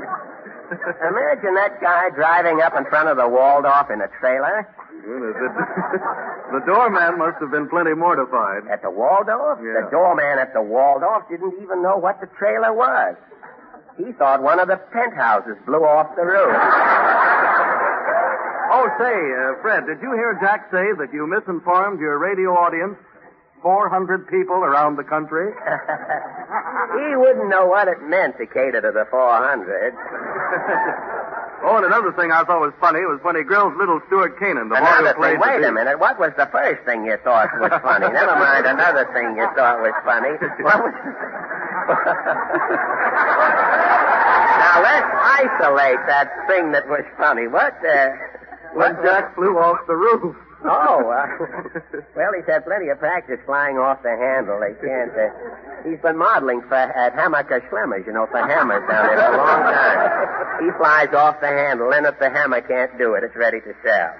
Imagine 1.08 1.54
that 1.56 1.80
guy 1.80 2.10
driving 2.14 2.60
up 2.60 2.74
in 2.76 2.84
front 2.86 3.08
of 3.08 3.16
the 3.16 3.26
Waldorf 3.28 3.90
in 3.90 4.00
a 4.00 4.08
trailer. 4.20 4.68
Goodness, 5.04 5.36
it- 5.36 5.56
the 6.52 6.62
doorman 6.66 7.18
must 7.18 7.40
have 7.40 7.50
been 7.50 7.68
plenty 7.68 7.94
mortified. 7.94 8.66
At 8.70 8.82
the 8.82 8.90
Waldorf? 8.90 9.60
Yeah. 9.62 9.84
The 9.84 9.90
doorman 9.90 10.38
at 10.38 10.52
the 10.52 10.60
Waldorf 10.62 11.28
didn't 11.30 11.54
even 11.62 11.82
know 11.82 11.96
what 11.96 12.20
the 12.20 12.26
trailer 12.38 12.72
was. 12.72 13.16
He 13.96 14.12
thought 14.12 14.42
one 14.42 14.60
of 14.60 14.68
the 14.68 14.76
penthouses 14.92 15.56
blew 15.66 15.82
off 15.84 16.14
the 16.16 16.22
roof. 16.24 16.54
Oh, 18.70 18.84
say, 19.00 19.16
uh, 19.16 19.62
Fred, 19.62 19.86
did 19.86 19.96
you 20.04 20.12
hear 20.12 20.36
Jack 20.44 20.68
say 20.70 20.92
that 21.00 21.08
you 21.10 21.26
misinformed 21.26 22.00
your 22.00 22.18
radio 22.18 22.50
audience? 22.52 22.96
400 23.62 24.28
people 24.28 24.56
around 24.56 24.96
the 24.96 25.04
country? 25.04 25.52
he 25.52 27.16
wouldn't 27.16 27.48
know 27.48 27.66
what 27.66 27.88
it 27.88 28.02
meant 28.02 28.36
to 28.38 28.46
cater 28.46 28.80
to 28.80 28.92
the 28.92 29.06
400. 29.10 29.94
Oh, 31.58 31.74
and 31.76 31.84
another 31.86 32.12
thing 32.14 32.30
I 32.30 32.44
thought 32.46 32.62
was 32.62 32.72
funny 32.78 33.02
was 33.02 33.18
when 33.26 33.34
he 33.34 33.42
grills 33.42 33.74
little 33.74 33.98
Stuart 34.06 34.38
Canin, 34.38 34.70
the 34.70 34.78
boy 34.78 34.86
who 34.86 35.14
played 35.18 35.42
thing, 35.42 35.58
wait 35.58 35.66
a 35.66 35.72
minute. 35.72 35.98
What 35.98 36.14
was 36.18 36.30
the 36.38 36.46
first 36.54 36.86
thing 36.86 37.02
you 37.02 37.18
thought 37.26 37.50
was 37.58 37.74
funny? 37.82 38.06
Never 38.14 38.38
mind 38.38 38.62
another 38.62 39.10
thing 39.10 39.34
you 39.34 39.42
thought 39.58 39.82
was 39.82 39.90
funny. 40.06 40.38
What 40.62 40.78
was... 40.78 40.94
now 44.54 44.78
let's 44.86 45.10
isolate 45.42 45.98
that 46.06 46.30
thing 46.46 46.70
that 46.78 46.86
was 46.86 47.02
funny. 47.18 47.48
What? 47.50 47.74
Uh, 47.82 48.14
When 48.78 48.94
Jack 49.02 49.34
flew 49.34 49.58
off 49.58 49.82
the 49.88 49.96
roof. 49.96 50.36
Oh, 50.64 51.06
uh, 51.06 51.26
well, 52.16 52.32
he's 52.34 52.46
had 52.50 52.64
plenty 52.66 52.88
of 52.88 52.98
practice 52.98 53.38
flying 53.46 53.78
off 53.78 54.02
the 54.02 54.10
handle. 54.10 54.58
They 54.58 54.74
can't. 54.82 55.14
Uh, 55.14 55.30
he's 55.86 56.00
been 56.02 56.18
modeling 56.18 56.62
for 56.66 56.74
at 56.74 57.14
Hammacher 57.14 57.62
Schlemmers, 57.70 58.04
you 58.06 58.12
know, 58.12 58.26
for 58.26 58.42
hammers 58.42 58.82
down 58.90 59.06
there 59.06 59.22
for 59.22 59.34
a 59.34 59.36
long 59.38 59.62
time. 59.62 60.66
He 60.66 60.70
flies 60.74 61.14
off 61.14 61.38
the 61.40 61.46
handle, 61.46 61.92
and 61.94 62.06
if 62.06 62.18
the 62.18 62.28
hammer 62.30 62.60
can't 62.60 62.90
do 62.98 63.14
it, 63.14 63.22
it's 63.22 63.36
ready 63.36 63.60
to 63.60 63.72
sell. 63.86 64.10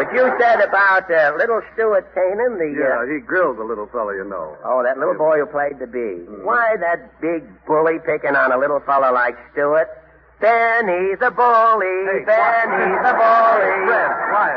But 0.00 0.08
you 0.16 0.24
said 0.40 0.64
about 0.64 1.10
uh, 1.12 1.36
little 1.36 1.60
Stuart 1.74 2.08
Canin, 2.16 2.56
the. 2.56 2.72
Yeah, 2.72 3.04
Uh, 3.04 3.12
he 3.12 3.20
grilled 3.20 3.58
the 3.58 3.64
little 3.68 3.86
fellow, 3.92 4.10
you 4.16 4.24
know. 4.24 4.56
Oh, 4.64 4.82
that 4.82 4.96
little 4.96 5.14
boy 5.20 5.38
who 5.44 5.46
played 5.46 5.76
the 5.78 5.86
bee. 5.86 6.24
Why 6.40 6.76
that 6.80 7.20
big 7.20 7.44
bully 7.68 8.00
picking 8.00 8.34
on 8.34 8.50
a 8.50 8.56
little 8.58 8.80
fellow 8.80 9.12
like 9.12 9.36
Stuart? 9.52 9.92
He's 10.42 11.22
a 11.22 11.30
bully. 11.30 12.26
then 12.26 12.66
he's 12.74 13.04
a 13.06 13.14
bully. 13.14 13.78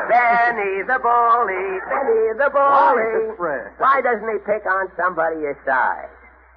Then 0.10 0.58
he's 0.58 0.90
a 0.90 0.98
bully. 0.98 1.66
Then 1.86 2.06
he's 2.10 2.40
a 2.42 2.50
bully. 2.50 3.30
Why 3.78 4.02
doesn't 4.02 4.26
he 4.28 4.40
pick 4.46 4.66
on 4.66 4.90
somebody 4.98 5.46
his 5.46 5.56
size? 5.66 6.10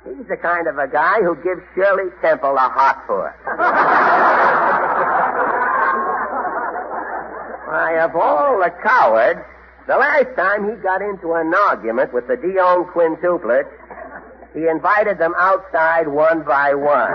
He's 0.05 0.27
the 0.29 0.37
kind 0.37 0.67
of 0.67 0.79
a 0.79 0.88
guy 0.88 1.21
who 1.21 1.37
gives 1.45 1.61
Shirley 1.75 2.11
Temple 2.23 2.57
a 2.57 2.69
hot 2.73 3.05
foot. 3.07 3.35
Why, 7.69 7.99
of 8.01 8.17
all 8.17 8.59
the 8.59 8.71
cowards, 8.83 9.41
the 9.87 9.97
last 9.97 10.35
time 10.37 10.71
he 10.71 10.77
got 10.83 11.03
into 11.03 11.35
an 11.35 11.53
argument 11.53 12.14
with 12.14 12.27
the 12.29 12.37
Dionne 12.37 12.91
quintuplets, 12.93 13.69
he 14.55 14.67
invited 14.67 15.19
them 15.19 15.35
outside 15.38 16.09
one 16.09 16.43
by 16.45 16.73
one. 16.75 17.12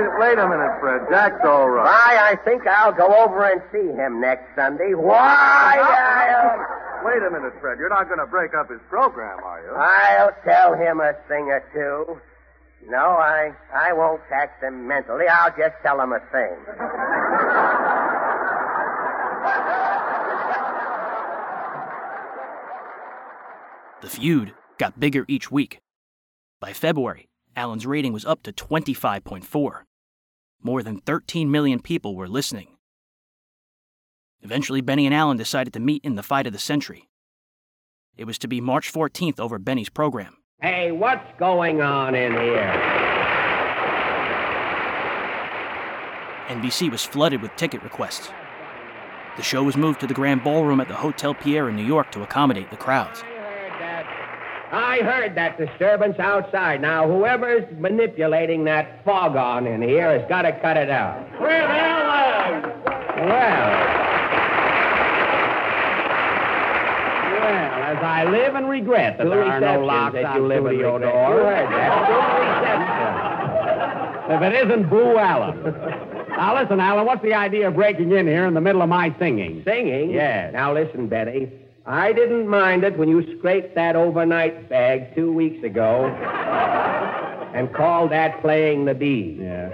Now, 0.00 0.18
wait, 0.18 0.36
wait 0.36 0.38
a 0.38 0.48
minute, 0.48 0.80
Fred. 0.80 1.02
Jack's 1.10 1.44
all 1.44 1.68
right. 1.68 1.84
Why, 1.84 2.30
I 2.32 2.36
think 2.44 2.66
I'll 2.66 2.92
go 2.92 3.14
over 3.22 3.44
and 3.44 3.60
see 3.72 3.92
him 3.92 4.20
next 4.20 4.44
Sunday. 4.56 4.94
Why, 4.94 5.76
I'll, 5.80 6.60
uh, 6.60 6.80
Wait 7.04 7.22
a 7.22 7.30
minute, 7.30 7.52
Fred. 7.60 7.78
You're 7.78 7.88
not 7.88 8.08
going 8.08 8.18
to 8.20 8.26
break 8.26 8.52
up 8.54 8.70
his 8.70 8.80
program, 8.88 9.42
are 9.42 9.62
you? 9.62 9.72
I'll 9.74 10.36
tell 10.44 10.74
him 10.74 11.00
a 11.00 11.14
thing 11.28 11.48
or 11.48 11.64
two. 11.72 12.20
No, 12.88 12.98
I, 12.98 13.52
I 13.74 13.92
won't 13.92 14.20
tax 14.28 14.62
him 14.62 14.86
mentally. 14.86 15.26
I'll 15.28 15.50
just 15.50 15.76
tell 15.82 16.00
him 16.00 16.12
a 16.12 16.20
thing. 16.30 16.56
The 24.02 24.08
feud 24.08 24.54
got 24.78 24.98
bigger 24.98 25.24
each 25.28 25.50
week. 25.50 25.78
By 26.58 26.72
February, 26.72 27.28
Allen's 27.56 27.86
rating 27.86 28.12
was 28.12 28.24
up 28.24 28.42
to 28.44 28.52
25.4. 28.52 29.82
More 30.62 30.82
than 30.82 31.00
13 31.00 31.50
million 31.50 31.80
people 31.80 32.14
were 32.14 32.28
listening. 32.28 32.68
Eventually, 34.42 34.80
Benny 34.80 35.06
and 35.06 35.14
Allen 35.14 35.36
decided 35.36 35.72
to 35.72 35.80
meet 35.80 36.04
in 36.04 36.16
the 36.16 36.22
fight 36.22 36.46
of 36.46 36.52
the 36.52 36.58
century. 36.58 37.08
It 38.16 38.24
was 38.24 38.38
to 38.38 38.48
be 38.48 38.60
March 38.60 38.92
14th 38.92 39.40
over 39.40 39.58
Benny's 39.58 39.88
program. 39.88 40.36
Hey, 40.60 40.92
what's 40.92 41.26
going 41.38 41.80
on 41.80 42.14
in 42.14 42.32
here? 42.32 42.72
NBC 46.48 46.90
was 46.90 47.04
flooded 47.04 47.40
with 47.40 47.54
ticket 47.56 47.82
requests. 47.82 48.30
The 49.36 49.42
show 49.42 49.62
was 49.62 49.76
moved 49.76 50.00
to 50.00 50.06
the 50.06 50.14
Grand 50.14 50.44
Ballroom 50.44 50.80
at 50.80 50.88
the 50.88 50.94
Hotel 50.94 51.32
Pierre 51.32 51.70
in 51.70 51.76
New 51.76 51.86
York 51.86 52.10
to 52.12 52.22
accommodate 52.22 52.70
the 52.70 52.76
crowds. 52.76 53.22
I 54.72 54.98
heard 54.98 55.34
that 55.34 55.58
disturbance 55.58 56.18
outside. 56.18 56.80
Now, 56.80 57.06
whoever's 57.08 57.64
manipulating 57.78 58.64
that 58.64 59.04
foghorn 59.04 59.66
in 59.66 59.82
here 59.82 60.16
has 60.16 60.28
got 60.28 60.42
to 60.42 60.52
cut 60.60 60.76
it 60.76 60.88
out. 60.90 61.28
Fred 61.38 61.64
Allen! 61.64 62.62
Well. 63.16 64.00
Well, 67.40 67.82
as 67.82 67.98
I 68.02 68.24
live 68.30 68.54
and 68.54 68.68
regret 68.68 69.18
that 69.18 69.24
Two 69.24 69.30
there 69.30 69.44
are 69.44 69.60
no 69.60 69.84
locks 69.84 70.14
that 70.14 70.24
on 70.24 70.36
you 70.36 70.46
live 70.46 70.64
and 70.66 70.74
studio 70.76 70.98
doors. 70.98 71.12
You 71.30 71.44
heard 71.44 71.68
that. 71.72 73.26
If 74.30 74.42
it 74.42 74.64
isn't 74.64 74.88
Boo 74.88 75.18
Allen. 75.18 75.74
Now, 76.30 76.58
listen, 76.58 76.80
Allen, 76.80 77.04
what's 77.04 77.22
the 77.22 77.34
idea 77.34 77.68
of 77.68 77.74
breaking 77.74 78.12
in 78.12 78.26
here 78.26 78.46
in 78.46 78.54
the 78.54 78.62
middle 78.62 78.80
of 78.80 78.88
my 78.88 79.14
singing? 79.18 79.62
Singing? 79.66 80.10
Yes. 80.10 80.54
Now 80.54 80.72
listen, 80.72 81.06
Betty. 81.06 81.50
I 81.86 82.12
didn't 82.12 82.46
mind 82.46 82.84
it 82.84 82.98
when 82.98 83.08
you 83.08 83.38
scraped 83.38 83.74
that 83.74 83.96
overnight 83.96 84.68
bag 84.68 85.14
two 85.14 85.32
weeks 85.32 85.64
ago 85.64 86.06
and 87.54 87.72
called 87.72 88.12
that 88.12 88.40
playing 88.42 88.84
the 88.84 88.94
bee. 88.94 89.38
Yeah. 89.40 89.70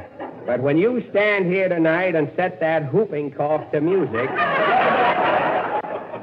But 0.47 0.61
when 0.61 0.79
you 0.79 1.05
stand 1.11 1.47
here 1.47 1.69
tonight 1.69 2.15
and 2.15 2.31
set 2.37 2.61
that 2.61 2.95
whooping 2.95 3.33
cough 3.33 3.71
to 3.73 3.81
music 3.81 4.31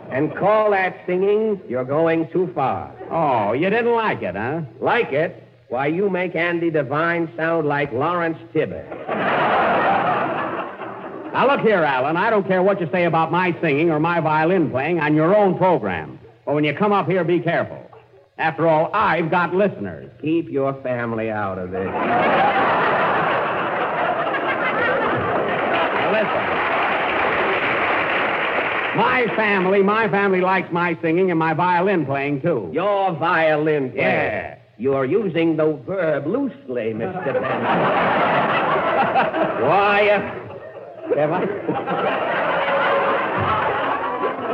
and 0.09 0.33
call 0.37 0.71
that 0.71 0.95
singing, 1.05 1.59
you're 1.67 1.83
going 1.83 2.29
too 2.31 2.49
far. 2.55 2.95
Oh, 3.11 3.51
you 3.51 3.69
didn't 3.69 3.93
like 3.93 4.21
it, 4.21 4.35
huh? 4.35 4.61
Like 4.79 5.11
it? 5.11 5.43
Why, 5.67 5.87
you 5.87 6.09
make 6.09 6.35
Andy 6.35 6.69
Devine 6.71 7.29
sound 7.35 7.67
like 7.67 7.91
Lawrence 7.91 8.37
Tibbett. 8.53 9.32
Now, 11.33 11.47
look 11.47 11.61
here, 11.61 11.83
Allen. 11.83 12.15
I 12.15 12.29
don't 12.29 12.47
care 12.47 12.61
what 12.61 12.79
you 12.79 12.87
say 12.91 13.05
about 13.05 13.31
my 13.31 13.57
singing 13.59 13.89
or 13.89 13.99
my 13.99 14.19
violin 14.19 14.69
playing 14.69 14.99
on 14.99 15.15
your 15.15 15.35
own 15.35 15.57
program. 15.57 16.19
But 16.45 16.53
when 16.53 16.63
you 16.63 16.75
come 16.75 16.91
up 16.91 17.07
here, 17.07 17.23
be 17.23 17.39
careful. 17.39 17.79
After 18.37 18.67
all, 18.67 18.91
I've 18.93 19.31
got 19.31 19.53
listeners. 19.53 20.11
Keep 20.21 20.49
your 20.49 20.73
family 20.83 21.31
out 21.31 21.57
of 21.57 21.71
this. 21.71 21.87
listen. 26.11 26.49
My 28.95 29.25
family, 29.35 29.81
my 29.81 30.07
family 30.09 30.41
likes 30.41 30.71
my 30.71 30.95
singing 31.01 31.31
and 31.31 31.39
my 31.39 31.55
violin 31.55 32.05
playing, 32.05 32.41
too. 32.41 32.69
Your 32.71 33.11
violin 33.13 33.89
playing. 33.91 34.05
Yeah. 34.05 34.57
You're 34.77 35.05
using 35.05 35.57
the 35.57 35.73
verb 35.85 36.27
loosely, 36.27 36.93
Mr. 36.93 37.25
Benson. 37.25 37.43
Why, 39.63 40.09
uh, 40.09 40.42
If 41.15 41.29
I... 41.29 41.45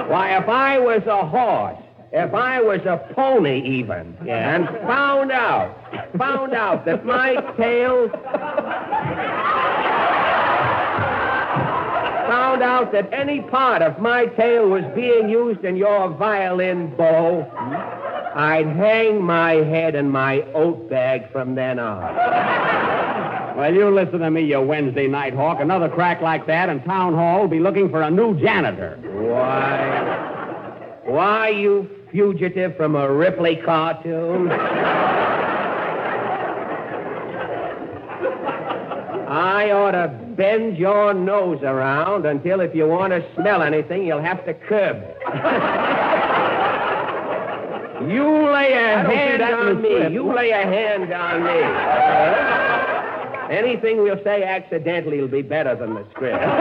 Why, 0.10 0.38
if 0.38 0.50
I 0.50 0.80
was 0.80 1.04
a 1.06 1.26
horse, 1.26 1.78
if 2.12 2.34
I 2.34 2.62
was 2.62 2.82
a 2.86 2.98
pony 3.14 3.62
even, 3.64 4.18
Yeah. 4.26 4.56
and 4.56 4.68
found 4.88 5.32
out, 5.32 5.76
found 6.18 6.54
out 6.54 6.86
that 6.86 7.06
my 7.06 7.36
tail, 7.58 8.10
found 12.28 12.64
out 12.64 12.92
that 12.92 13.08
any 13.14 13.42
part 13.42 13.82
of 13.84 14.00
my 14.00 14.26
tail 14.26 14.68
was 14.70 14.84
being 14.96 15.30
used 15.30 15.64
in 15.64 15.76
your 15.76 16.10
violin 16.10 16.96
bow, 16.96 17.46
I'd 18.36 18.68
hang 18.68 19.24
my 19.24 19.54
head 19.54 19.94
in 19.96 20.10
my 20.10 20.42
oat 20.54 20.90
bag 20.90 21.32
from 21.32 21.54
then 21.56 21.78
on. 21.80 23.29
Well, 23.60 23.74
you 23.74 23.94
listen 23.94 24.20
to 24.20 24.32
me, 24.32 24.46
you 24.46 24.62
Wednesday 24.62 25.10
night 25.10 25.34
hawk. 25.34 25.60
Another 25.60 25.90
crack 25.90 26.22
like 26.22 26.48
that, 26.48 26.70
and 26.70 26.82
Town 26.86 27.14
Hall 27.14 27.42
will 27.42 27.50
be 27.50 27.60
looking 27.60 27.90
for 27.90 28.02
a 28.02 28.10
new 28.10 28.40
janitor. 28.40 28.98
Why? 29.04 31.02
Why, 31.04 31.50
you 31.50 31.90
fugitive 32.10 32.78
from 32.78 32.96
a 32.96 33.12
Ripley 33.12 33.58
cartoon? 33.58 34.50
I 39.28 39.72
ought 39.72 39.92
to 39.92 40.08
bend 40.38 40.78
your 40.78 41.14
nose 41.14 41.62
around 41.62 42.26
until 42.26 42.62
if 42.62 42.74
you 42.74 42.88
want 42.88 43.12
to 43.12 43.22
smell 43.36 43.62
anything, 43.62 44.08
you'll 44.08 44.24
have 44.24 44.46
to 44.46 44.54
curb 44.54 45.04
it. 45.04 45.18
you 48.10 48.24
lay 48.54 48.72
a 48.72 49.04
hand 49.04 49.42
on 49.42 49.82
me. 49.82 50.14
You 50.14 50.34
lay 50.34 50.52
a 50.52 50.64
hand 50.64 51.12
on 51.12 51.44
me. 51.44 52.89
Anything 53.50 54.04
we'll 54.04 54.24
say 54.24 54.44
accidentally 54.44 55.20
will 55.22 55.28
be 55.28 55.42
better 55.42 55.76
than 55.76 55.96
the 55.96 56.06
script. 56.12 56.40
Now, 56.40 56.56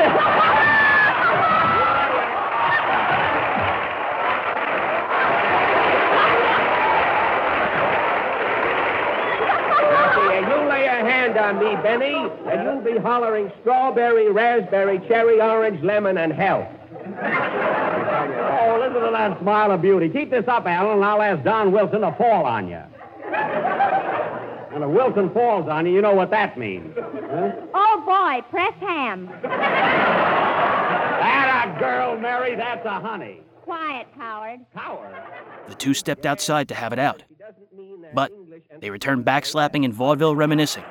you 10.41 10.69
lay 10.69 10.87
a 10.87 11.05
hand 11.05 11.37
on 11.37 11.59
me, 11.59 11.77
Benny, 11.83 12.15
and 12.51 12.63
you'll 12.65 12.81
be 12.95 12.99
hollering 12.99 13.53
strawberry, 13.61 14.31
raspberry, 14.33 14.99
cherry, 15.09 15.43
orange, 15.43 15.83
lemon, 15.83 16.17
and 16.17 16.33
health. 16.33 16.67
Oh, 17.05 18.79
listen 18.81 19.03
to 19.03 19.11
that 19.13 19.39
smile 19.41 19.73
of 19.73 19.83
beauty. 19.83 20.09
Keep 20.09 20.31
this 20.31 20.49
up, 20.49 20.65
Allen, 20.67 20.95
and 20.97 21.05
I'll 21.05 21.21
ask 21.21 21.45
Don 21.45 21.71
Wilson 21.71 22.01
to 22.01 22.15
fall 22.17 22.47
on 22.47 22.69
you. 22.69 22.81
And 24.73 24.85
if 24.85 24.91
Wilson 24.91 25.31
falls 25.31 25.69
on 25.69 25.87
you, 25.87 25.93
you 25.95 26.03
know 26.03 26.15
what 26.15 26.31
that 26.31 26.59
means. 26.59 26.95
Huh? 26.97 27.53
Oh, 27.75 28.03
boy, 28.05 28.43
press 28.51 28.75
ham. 28.81 29.27
That 31.19 31.77
a 31.77 31.79
girl, 31.81 32.19
Mary. 32.19 32.55
That's 32.55 32.85
a 32.85 33.01
honey. 33.01 33.43
Quiet, 33.63 34.07
coward. 34.17 34.61
Coward? 34.75 35.15
The 35.69 35.75
two 35.75 35.95
stepped 35.95 36.27
outside 36.27 36.69
to 36.69 36.75
have 36.75 36.93
it 36.93 36.99
out. 36.99 37.23
But 38.15 38.33
they 38.81 38.91
returned 38.91 39.25
backslapping 39.25 39.85
and 39.85 39.93
vaudeville 39.93 40.37
reminiscing. 40.37 40.85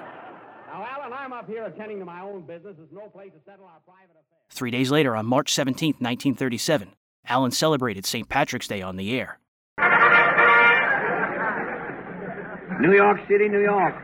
Now, 0.68 0.86
Allen, 0.88 1.13
I'm 1.13 1.34
up 1.34 1.48
here 1.48 1.66
attending 1.66 2.00
to 2.00 2.06
my 2.06 2.22
own 2.22 2.42
business. 2.42 2.76
There's 2.78 2.92
no 2.92 3.08
place 3.10 3.32
to 3.34 3.40
settle 3.46 3.66
our 3.66 3.80
private 3.86 4.12
affairs. 4.12 4.24
Three 4.50 4.72
days 4.72 4.92
later, 4.92 5.16
on 5.16 5.26
March 5.26 5.54
17, 5.54 5.94
1937, 5.94 6.90
Allen 7.28 7.52
celebrated 7.52 8.06
St. 8.06 8.30
Patrick's 8.30 8.68
Day 8.68 8.82
on 8.82 8.96
the 8.96 9.20
air. 9.20 9.40
New 12.80 12.94
York 12.94 13.20
City, 13.28 13.50
New 13.50 13.62
York. 13.62 13.96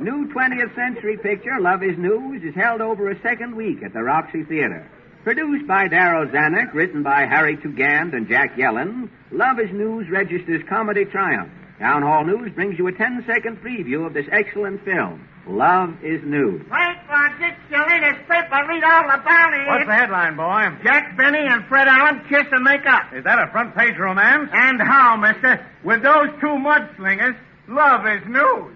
New 0.00 0.28
20th 0.32 0.74
century 0.74 1.16
picture, 1.16 1.60
Love 1.60 1.82
is 1.82 1.96
News, 1.98 2.42
is 2.42 2.54
held 2.54 2.80
over 2.80 3.10
a 3.10 3.20
second 3.22 3.54
week 3.54 3.82
at 3.82 3.92
the 3.92 4.02
Roxy 4.02 4.44
Theater. 4.44 4.88
Produced 5.24 5.66
by 5.66 5.88
Darryl 5.88 6.30
Zanuck, 6.30 6.72
written 6.72 7.02
by 7.02 7.26
Harry 7.26 7.56
Tugend 7.56 8.14
and 8.14 8.28
Jack 8.28 8.56
Yellen, 8.56 9.08
Love 9.30 9.58
is 9.58 9.70
News 9.72 10.08
registers 10.10 10.62
comedy 10.68 11.04
triumph. 11.04 11.50
Town 11.78 12.02
Hall 12.02 12.24
News 12.24 12.52
brings 12.54 12.78
you 12.78 12.86
a 12.88 12.92
10 12.92 13.24
second 13.26 13.62
preview 13.62 14.06
of 14.06 14.14
this 14.14 14.26
excellent 14.32 14.84
film, 14.84 15.28
Love 15.48 16.04
is 16.04 16.20
News. 16.24 16.60
Wait 16.70 16.96
for 17.08 17.38
Dick 17.40 17.56
Salinas 17.70 18.18
paper. 18.28 18.60
Read 18.68 18.84
all 18.84 19.08
about 19.08 19.54
it. 19.54 19.66
What's 19.66 19.86
the 19.86 19.94
headline, 19.94 20.36
boy? 20.36 20.68
Jack 20.84 21.16
Benny 21.16 21.40
and 21.40 21.64
Fred 21.66 21.88
Allen 21.88 22.20
kiss 22.28 22.44
and 22.52 22.62
make 22.62 22.84
up. 22.86 23.14
Is 23.14 23.24
that 23.24 23.38
a 23.38 23.50
front 23.50 23.74
page 23.74 23.96
romance? 23.96 24.50
And 24.52 24.80
how, 24.80 25.16
mister? 25.16 25.64
With 25.82 26.02
those 26.02 26.28
two 26.40 26.52
mudslingers, 26.60 27.36
love 27.68 28.06
is 28.06 28.22
news. 28.26 28.74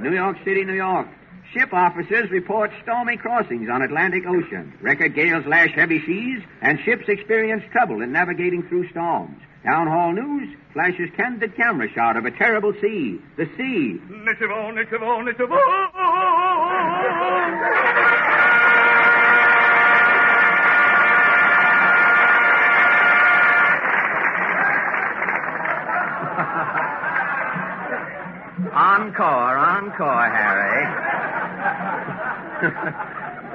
New 0.00 0.12
York 0.14 0.36
City, 0.44 0.64
New 0.64 0.74
York. 0.74 1.08
Ship 1.52 1.72
officers 1.72 2.30
report 2.30 2.70
stormy 2.82 3.16
crossings 3.16 3.68
on 3.68 3.82
Atlantic 3.82 4.24
Ocean. 4.26 4.72
Record 4.80 5.14
gales 5.14 5.44
lash 5.46 5.74
heavy 5.74 6.00
seas, 6.06 6.42
and 6.62 6.78
ships 6.84 7.04
experience 7.08 7.64
trouble 7.72 8.02
in 8.02 8.12
navigating 8.12 8.62
through 8.68 8.88
storms. 8.90 9.36
Town 9.64 9.88
Hall 9.88 10.12
News 10.12 10.56
flashes 10.72 11.10
candid 11.16 11.56
camera 11.56 11.88
shot 11.92 12.16
of 12.16 12.24
a 12.24 12.30
terrible 12.30 12.72
sea. 12.80 13.20
The 13.36 13.46
sea. 13.56 14.00
Encore, 28.80 29.58
encore, 29.58 30.30
Harry. 30.32 30.86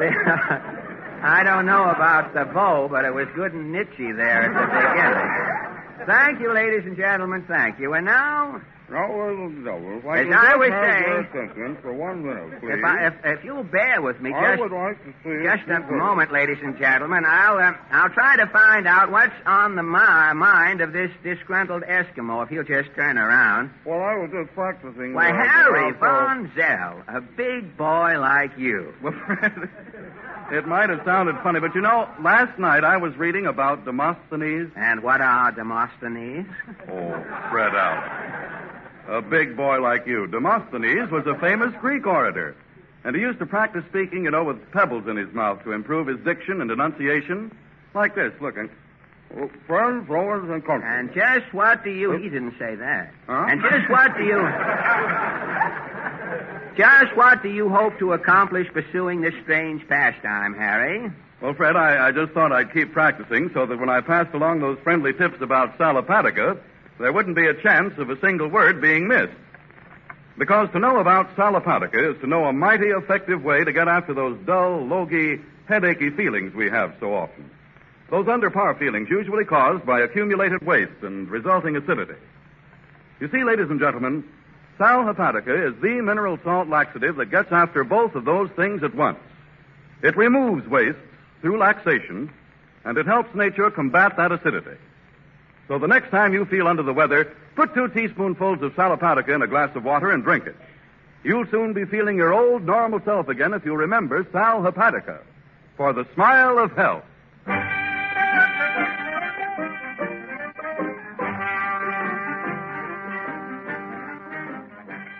I 1.23 1.41
don't 1.43 1.65
know 1.65 1.89
about 1.89 2.35
the 2.35 2.45
bow, 2.45 2.87
but 2.87 3.05
it 3.05 3.13
was 3.13 3.27
good 3.35 3.51
and 3.53 3.73
nichey 3.73 4.15
there 4.15 4.43
at 4.43 4.53
the 4.53 4.67
beginning. 4.69 5.64
Thank 6.05 6.39
you, 6.41 6.53
ladies 6.53 6.85
and 6.85 6.97
gentlemen. 6.97 7.45
Thank 7.47 7.79
you. 7.79 7.93
And 7.93 8.05
now, 8.05 8.61
No, 8.89 8.97
well, 9.09 9.35
no, 9.49 9.75
well, 9.77 9.97
if 9.97 10.05
I 10.05 10.19
As 10.19 10.27
I 10.31 10.55
was 10.57 10.69
saying- 10.69 11.25
attention 11.25 11.77
for 11.81 11.91
one 11.93 12.23
minute, 12.23 12.59
please. 12.59 12.73
if, 12.77 12.83
I, 12.83 13.07
if, 13.07 13.13
if 13.23 13.43
you'll 13.43 13.63
bear 13.63 13.99
with 14.01 14.21
me, 14.21 14.31
I 14.31 14.51
just 14.51 14.61
would 14.61 14.71
like 14.71 15.03
to 15.05 15.11
see 15.23 15.43
just 15.43 15.67
a 15.69 15.79
moment, 15.91 16.31
ladies 16.31 16.59
and 16.61 16.77
gentlemen. 16.77 17.23
I'll 17.25 17.57
uh, 17.57 17.73
I'll 17.91 18.09
try 18.11 18.35
to 18.37 18.45
find 18.47 18.85
out 18.87 19.09
what's 19.09 19.33
on 19.47 19.75
the 19.75 19.81
mi- 19.81 20.33
mind 20.39 20.81
of 20.81 20.93
this 20.93 21.09
disgruntled 21.23 21.81
Eskimo. 21.83 22.43
If 22.45 22.51
you'll 22.51 22.63
just 22.63 22.93
turn 22.95 23.17
around. 23.17 23.71
Well, 23.85 24.01
I 24.01 24.17
was 24.17 24.29
just 24.31 24.53
practicing. 24.53 25.15
Why, 25.15 25.29
Harry 25.33 25.85
also- 25.85 25.97
Von 25.99 26.51
Zell, 26.55 27.01
a 27.07 27.21
big 27.21 27.75
boy 27.77 28.19
like 28.19 28.51
you. 28.57 28.93
It 30.51 30.67
might 30.67 30.89
have 30.89 31.01
sounded 31.03 31.35
funny, 31.41 31.59
but 31.59 31.73
you 31.73 31.81
know, 31.81 32.07
last 32.21 32.59
night 32.59 32.83
I 32.83 32.97
was 32.97 33.15
reading 33.17 33.47
about 33.47 33.83
Demosthenes. 33.83 34.71
And 34.75 35.01
what 35.01 35.21
are 35.21 35.51
Demosthenes? 35.51 36.47
Oh, 36.87 37.23
spread 37.47 37.75
out. 37.75 38.61
A 39.07 39.21
big 39.21 39.57
boy 39.57 39.79
like 39.81 40.05
you. 40.05 40.27
Demosthenes 40.27 41.09
was 41.11 41.25
a 41.25 41.35
famous 41.39 41.73
Greek 41.81 42.05
orator. 42.05 42.55
And 43.03 43.15
he 43.15 43.21
used 43.21 43.39
to 43.39 43.45
practice 43.45 43.83
speaking, 43.89 44.23
you 44.23 44.31
know, 44.31 44.43
with 44.43 44.71
pebbles 44.71 45.07
in 45.07 45.15
his 45.15 45.31
mouth 45.33 45.63
to 45.63 45.71
improve 45.71 46.07
his 46.07 46.19
diction 46.19 46.61
and 46.61 46.71
enunciation. 46.71 47.51
Like 47.93 48.15
this, 48.15 48.33
look. 48.39 48.55
Oh, 48.57 49.49
friends, 49.67 50.07
rowers, 50.07 50.49
and 50.49 50.65
country. 50.65 50.87
And 50.89 51.13
just 51.13 51.53
what 51.53 51.83
do 51.83 51.91
you... 51.91 52.13
Oh. 52.13 52.17
He 52.17 52.29
didn't 52.29 52.55
say 52.59 52.75
that. 52.75 53.11
Huh? 53.27 53.47
And 53.49 53.61
just 53.61 53.89
what 53.89 54.15
do 54.17 54.23
you... 54.23 54.37
Just 56.75 57.15
what 57.15 57.41
do 57.41 57.49
you 57.49 57.69
hope 57.69 57.97
to 57.99 58.11
accomplish 58.13 58.67
pursuing 58.73 59.21
this 59.21 59.33
strange 59.43 59.87
pastime, 59.87 60.53
Harry? 60.55 61.09
Well, 61.41 61.53
Fred, 61.53 61.77
I, 61.77 62.07
I 62.07 62.11
just 62.11 62.33
thought 62.33 62.51
I'd 62.51 62.73
keep 62.73 62.91
practicing 62.91 63.49
so 63.53 63.65
that 63.65 63.79
when 63.79 63.89
I 63.89 64.01
passed 64.01 64.33
along 64.33 64.59
those 64.59 64.77
friendly 64.79 65.13
tips 65.13 65.41
about 65.41 65.77
Sal 65.77 65.95
Hepatica, 65.95 66.59
there 66.99 67.13
wouldn't 67.13 67.35
be 67.35 67.45
a 67.45 67.53
chance 67.53 67.97
of 67.97 68.09
a 68.09 68.19
single 68.19 68.49
word 68.49 68.81
being 68.81 69.07
missed. 69.07 69.33
Because 70.37 70.69
to 70.73 70.79
know 70.79 70.99
about 70.99 71.29
Sal 71.37 71.53
Hepatica 71.53 72.13
is 72.13 72.19
to 72.21 72.27
know 72.27 72.45
a 72.45 72.51
mighty 72.53 72.87
effective 72.87 73.41
way 73.41 73.63
to 73.63 73.71
get 73.71 73.87
after 73.87 74.13
those 74.13 74.37
dull, 74.45 74.85
logy, 74.85 75.41
headachy 75.69 76.15
feelings 76.15 76.53
we 76.53 76.69
have 76.69 76.93
so 76.99 77.13
often. 77.13 77.49
Those 78.09 78.25
underpower 78.25 78.77
feelings 78.77 79.09
usually 79.09 79.45
caused 79.45 79.85
by 79.85 80.01
accumulated 80.01 80.61
waste 80.61 81.03
and 81.03 81.29
resulting 81.29 81.77
acidity. 81.77 82.19
You 83.19 83.29
see, 83.31 83.43
ladies 83.45 83.69
and 83.69 83.79
gentlemen, 83.79 84.25
Sal 84.77 85.05
Hepatica 85.05 85.69
is 85.69 85.81
the 85.81 86.01
mineral 86.01 86.37
salt 86.43 86.67
laxative 86.67 87.15
that 87.15 87.31
gets 87.31 87.51
after 87.51 87.83
both 87.83 88.15
of 88.15 88.25
those 88.25 88.49
things 88.51 88.83
at 88.83 88.93
once. 88.93 89.19
It 90.01 90.17
removes 90.17 90.67
wastes 90.67 90.99
through 91.41 91.57
laxation, 91.57 92.29
and 92.83 92.97
it 92.97 93.05
helps 93.05 93.33
nature 93.33 93.71
combat 93.71 94.17
that 94.17 94.31
acidity. 94.31 94.77
So 95.67 95.79
the 95.79 95.87
next 95.87 96.11
time 96.11 96.33
you 96.33 96.45
feel 96.45 96.67
under 96.67 96.83
the 96.83 96.93
weather, 96.93 97.33
put 97.55 97.73
two 97.73 97.87
teaspoonfuls 97.87 98.61
of 98.61 98.73
Sal 98.75 98.95
Hepatica 98.95 99.33
in 99.33 99.41
a 99.41 99.47
glass 99.47 99.75
of 99.75 99.83
water 99.83 100.11
and 100.11 100.23
drink 100.23 100.45
it. 100.45 100.55
You'll 101.23 101.47
soon 101.47 101.73
be 101.73 101.85
feeling 101.85 102.17
your 102.17 102.33
old 102.33 102.63
normal 102.63 102.99
self 103.03 103.29
again 103.29 103.53
if 103.53 103.65
you 103.65 103.75
remember 103.75 104.27
Sal 104.31 104.61
Hepatica 104.61 105.19
for 105.77 105.93
the 105.93 106.05
smile 106.13 106.59
of 106.59 106.73
health. 106.73 107.03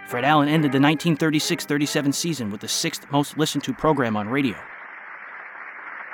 Fred 0.07 0.23
Allen 0.23 0.47
ended 0.47 0.71
the 0.71 0.79
1936 0.79 1.65
37 1.65 2.13
season 2.13 2.51
with 2.51 2.61
the 2.61 2.67
sixth 2.67 3.05
most 3.11 3.37
listened 3.37 3.63
to 3.63 3.73
program 3.73 4.15
on 4.15 4.29
radio. 4.29 4.55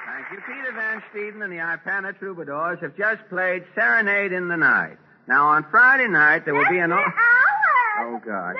Thank 0.05 0.31
you. 0.31 0.37
Peter 0.47 0.71
Van 0.73 1.03
Steeden 1.13 1.43
and 1.43 1.51
the 1.51 1.57
Ipana 1.57 2.17
Troubadours 2.17 2.79
have 2.81 2.95
just 2.95 3.27
played 3.29 3.63
Serenade 3.75 4.31
in 4.31 4.47
the 4.47 4.55
Night. 4.57 4.97
Now, 5.27 5.47
on 5.47 5.65
Friday 5.69 6.07
night, 6.07 6.45
there 6.45 6.53
will 6.55 6.69
be 6.69 6.79
an. 6.79 6.91
Oh, 6.91 8.19
gosh. 8.25 8.55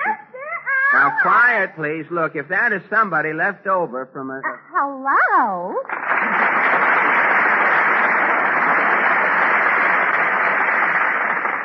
Now, 0.94 1.18
quiet, 1.22 1.76
please. 1.76 2.06
Look, 2.12 2.36
if 2.36 2.48
that 2.50 2.74
is 2.74 2.82
somebody 2.90 3.34
left 3.34 3.66
over 3.68 4.08
from 4.14 4.30
a. 4.30 4.42
Hello? 4.72 5.76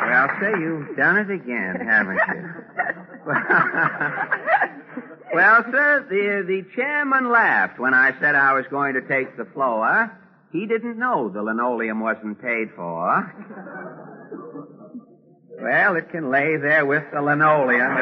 Well, 0.07 0.29
say, 0.41 0.53
you've 0.61 0.97
done 0.97 1.17
it 1.19 1.31
again, 1.31 1.77
haven't 1.85 2.21
you? 2.29 2.55
well, 5.35 5.65
sir, 5.71 6.07
the, 6.09 6.45
the 6.47 6.65
chairman 6.77 7.33
laughed 7.33 7.81
when 7.81 7.93
I 7.93 8.13
said 8.21 8.37
I 8.37 8.55
was 8.55 8.65
going 8.71 8.95
to 8.95 9.01
take 9.01 9.37
the 9.37 9.47
floor. 9.47 10.17
He 10.53 10.67
didn't 10.67 10.97
know 10.99 11.29
the 11.29 11.43
linoleum 11.43 11.99
wasn't 12.01 12.41
paid 12.41 12.71
for. 12.77 13.35
Well, 15.61 15.97
it 15.97 16.11
can 16.11 16.31
lay 16.31 16.57
there 16.57 16.87
with 16.87 17.03
the 17.13 17.21
linoleum 17.21 17.97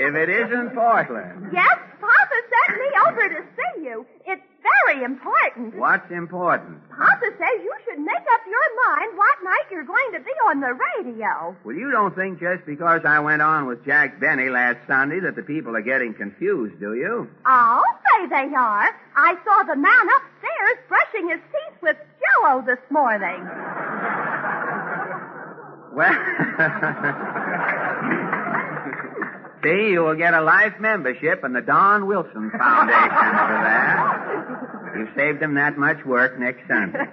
If 0.00 0.14
it 0.14 0.30
isn't 0.30 0.74
Portland. 0.74 1.50
Yes, 1.52 1.76
Papa 2.00 2.38
sent 2.48 2.80
me 2.80 2.88
over 3.06 3.28
to 3.28 3.44
see 3.54 3.84
you. 3.84 4.06
It's 4.26 4.40
very 5.00 5.12
important. 5.12 5.76
What's 5.78 6.10
important? 6.10 6.78
Papa 6.90 7.26
says 7.38 7.62
you 7.62 7.74
should 7.84 7.98
make 7.98 8.14
up 8.14 8.40
your 8.46 8.88
mind 8.88 9.16
what 9.16 9.36
night 9.44 9.64
you're 9.70 9.84
going 9.84 10.12
to 10.12 10.20
be 10.20 10.30
on 10.48 10.60
the 10.60 10.76
radio. 10.96 11.56
Well, 11.64 11.74
you 11.76 11.90
don't 11.90 12.14
think 12.14 12.40
just 12.40 12.64
because 12.66 13.02
I 13.06 13.18
went 13.20 13.40
on 13.42 13.66
with 13.66 13.84
Jack 13.84 14.20
Benny 14.20 14.48
last 14.50 14.78
Sunday 14.86 15.20
that 15.20 15.36
the 15.36 15.42
people 15.42 15.76
are 15.76 15.82
getting 15.82 16.14
confused, 16.14 16.78
do 16.80 16.94
you? 16.94 17.28
I'll 17.44 17.82
say 17.82 18.26
they 18.28 18.54
are. 18.54 18.88
I 19.16 19.34
saw 19.44 19.62
the 19.64 19.76
man 19.76 20.08
upstairs 20.16 20.78
brushing 20.88 21.28
his 21.30 21.40
teeth 21.50 21.82
with 21.82 21.96
jello 22.20 22.62
this 22.66 22.78
morning. 22.90 23.44
Well, 25.92 26.12
see, 29.62 29.90
you 29.92 30.00
will 30.02 30.14
get 30.16 30.34
a 30.34 30.40
life 30.40 30.74
membership 30.78 31.42
in 31.44 31.52
the 31.52 31.60
Don 31.62 32.06
Wilson 32.06 32.50
Foundation 32.50 33.10
for 33.10 33.60
that. 33.64 34.29
You've 34.96 35.14
saved 35.16 35.40
them 35.40 35.54
that 35.54 35.76
much 35.78 36.04
work 36.04 36.38
next 36.38 36.66
Sunday. 36.68 36.98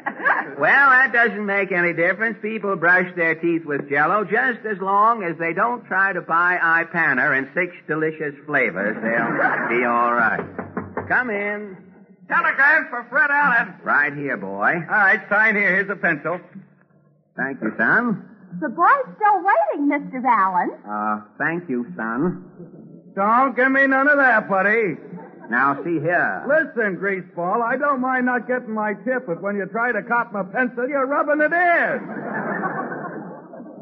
Well, 0.57 0.89
that 0.89 1.13
doesn't 1.13 1.45
make 1.45 1.71
any 1.71 1.93
difference. 1.93 2.39
People 2.41 2.75
brush 2.77 3.13
their 3.15 3.35
teeth 3.35 3.63
with 3.65 3.87
Jello 3.89 4.23
just 4.23 4.65
as 4.65 4.79
long 4.79 5.21
as 5.23 5.37
they 5.37 5.53
don't 5.53 5.85
try 5.85 6.13
to 6.13 6.21
buy 6.21 6.57
Ipana 6.57 7.37
in 7.37 7.47
six 7.53 7.75
delicious 7.87 8.33
flavors. 8.47 8.95
They'll 8.95 9.77
be 9.79 9.85
all 9.85 10.13
right. 10.13 10.39
Come 11.07 11.29
in. 11.29 11.77
Telegram 12.27 12.87
for 12.89 13.05
Fred 13.09 13.29
Allen. 13.29 13.75
Right 13.83 14.13
here, 14.13 14.37
boy. 14.37 14.73
All 14.73 14.97
right, 14.97 15.21
sign 15.29 15.55
here. 15.55 15.75
Here's 15.75 15.89
a 15.91 15.95
pencil. 15.95 16.39
Thank 17.35 17.61
you, 17.61 17.71
son. 17.77 18.27
The 18.59 18.69
boy's 18.69 19.15
still 19.15 19.43
waiting, 19.43 19.89
Mr. 19.91 20.23
Allen. 20.25 20.71
Uh, 20.89 21.21
thank 21.37 21.69
you, 21.69 21.85
son. 21.95 23.13
Don't 23.15 23.55
give 23.55 23.71
me 23.71 23.85
none 23.85 24.07
of 24.07 24.17
that, 24.17 24.49
buddy. 24.49 24.95
Now, 25.49 25.81
see 25.83 25.99
here. 25.99 26.43
Listen, 26.47 26.97
Greaseball, 26.97 27.61
I 27.61 27.77
don't 27.77 28.01
mind 28.01 28.25
not 28.25 28.47
getting 28.47 28.73
my 28.73 28.93
tip, 29.05 29.27
but 29.27 29.41
when 29.41 29.55
you 29.55 29.65
try 29.67 29.91
to 29.93 30.03
cop 30.03 30.33
my 30.33 30.43
pencil, 30.43 30.87
you're 30.89 31.05
rubbing 31.07 31.39
it 31.39 31.53
in. 31.53 31.99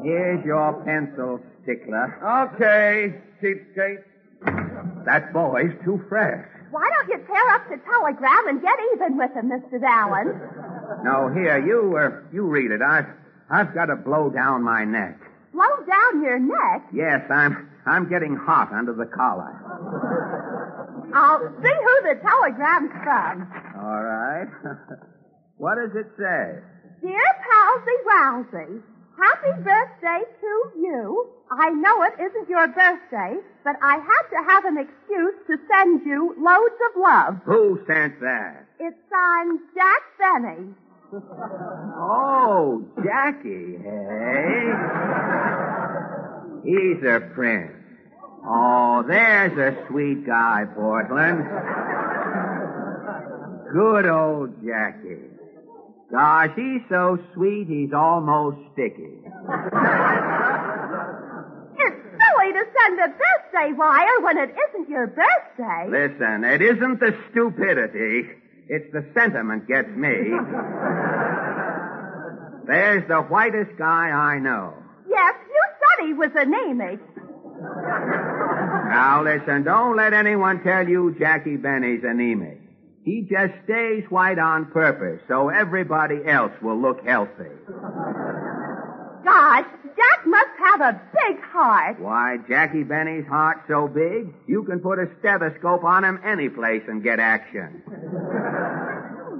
Here's 0.04 0.44
your 0.44 0.74
pencil, 0.84 1.40
stickler. 1.62 2.14
Okay, 2.54 3.14
cheapskate. 3.42 4.04
That 5.06 5.32
boy's 5.32 5.72
too 5.84 6.04
fresh. 6.08 6.46
Why 6.70 6.88
don't 6.90 7.08
you 7.08 7.26
tear 7.26 7.48
up 7.54 7.68
the 7.68 7.78
telegram 7.84 8.48
and 8.48 8.62
get 8.62 8.78
even 8.94 9.16
with 9.16 9.32
him, 9.32 9.50
Mr. 9.50 9.82
Allen? 9.82 10.40
No, 11.02 11.28
here, 11.34 11.58
you, 11.64 11.96
uh, 11.96 12.10
you 12.32 12.44
read 12.44 12.70
it. 12.70 12.80
I've, 12.82 13.06
I've 13.50 13.74
got 13.74 13.86
to 13.86 13.96
blow 13.96 14.30
down 14.30 14.62
my 14.62 14.84
neck. 14.84 15.18
Blow 15.52 15.84
down 15.88 16.22
your 16.22 16.38
neck. 16.38 16.86
Yes, 16.92 17.22
I'm, 17.30 17.70
I'm 17.86 18.08
getting 18.08 18.36
hot 18.36 18.72
under 18.72 18.92
the 18.92 19.06
collar. 19.06 20.35
I'll 21.14 21.40
see 21.62 21.76
who 21.76 21.94
the 22.08 22.20
telegram's 22.22 22.92
from. 23.02 23.48
All 23.78 24.02
right. 24.02 24.48
what 25.56 25.76
does 25.76 25.94
it 25.94 26.06
say? 26.18 26.60
Dear 27.02 27.28
Palsy 27.46 27.96
Rousey, 28.08 28.82
happy 29.18 29.62
birthday 29.62 30.22
to 30.40 30.80
you. 30.80 31.28
I 31.50 31.70
know 31.70 32.02
it 32.02 32.14
isn't 32.20 32.48
your 32.48 32.66
birthday, 32.68 33.36
but 33.64 33.76
I 33.82 33.94
had 33.96 34.24
to 34.30 34.50
have 34.50 34.64
an 34.64 34.78
excuse 34.78 35.34
to 35.46 35.56
send 35.70 36.02
you 36.04 36.34
loads 36.38 36.74
of 36.90 37.00
love. 37.00 37.34
Who 37.44 37.78
sent 37.86 38.18
that? 38.20 38.66
It's 38.80 38.96
signed 39.10 39.60
Jack 39.74 40.02
Benny. 40.18 40.74
Oh, 41.98 42.84
Jackie, 43.02 43.78
hey? 43.82 44.70
He's 46.64 47.02
a 47.08 47.20
prince. 47.34 47.72
Oh, 48.48 49.02
there's 49.06 49.58
a 49.58 49.86
sweet 49.88 50.24
guy, 50.26 50.64
Portland. 50.74 51.44
Good 53.72 54.06
old 54.06 54.64
Jackie. 54.64 55.24
Gosh, 56.10 56.50
he's 56.54 56.82
so 56.88 57.18
sweet 57.34 57.66
he's 57.66 57.92
almost 57.92 58.58
sticky. 58.72 59.18
It's 61.78 62.00
silly 62.22 62.52
to 62.52 62.64
send 62.78 63.00
a 63.00 63.08
birthday 63.08 63.72
wire 63.76 64.20
when 64.22 64.38
it 64.38 64.54
isn't 64.68 64.88
your 64.88 65.08
birthday. 65.08 65.88
Listen, 65.90 66.44
it 66.44 66.62
isn't 66.62 67.00
the 67.00 67.12
stupidity. 67.30 68.30
It's 68.68 68.92
the 68.92 69.04
sentiment 69.14 69.66
gets 69.66 69.88
me. 69.88 70.30
There's 72.66 73.06
the 73.08 73.22
whitest 73.28 73.76
guy 73.76 74.10
I 74.10 74.38
know. 74.38 74.74
Yes, 75.08 75.34
you 75.48 75.62
said 75.78 76.06
he 76.06 76.12
was 76.14 76.30
anemic. 76.36 77.00
Now 78.96 79.22
listen, 79.22 79.62
don't 79.62 79.94
let 79.94 80.14
anyone 80.14 80.62
tell 80.62 80.88
you 80.88 81.14
Jackie 81.18 81.58
Benny's 81.58 82.02
anemic. 82.02 82.58
He 83.04 83.28
just 83.30 83.52
stays 83.64 84.04
white 84.08 84.38
on 84.38 84.70
purpose 84.72 85.20
so 85.28 85.50
everybody 85.50 86.24
else 86.26 86.52
will 86.62 86.80
look 86.80 87.04
healthy. 87.04 87.52
Gosh, 89.22 89.66
Jack 89.96 90.26
must 90.26 90.50
have 90.58 90.80
a 90.80 91.02
big 91.12 91.42
heart. 91.42 92.00
Why, 92.00 92.38
Jackie 92.48 92.84
Benny's 92.84 93.26
heart 93.26 93.58
so 93.68 93.86
big, 93.86 94.32
you 94.46 94.64
can 94.64 94.80
put 94.80 94.98
a 94.98 95.08
stethoscope 95.20 95.84
on 95.84 96.02
him 96.02 96.18
any 96.24 96.48
place 96.48 96.82
and 96.88 97.02
get 97.02 97.20
action. 97.20 97.82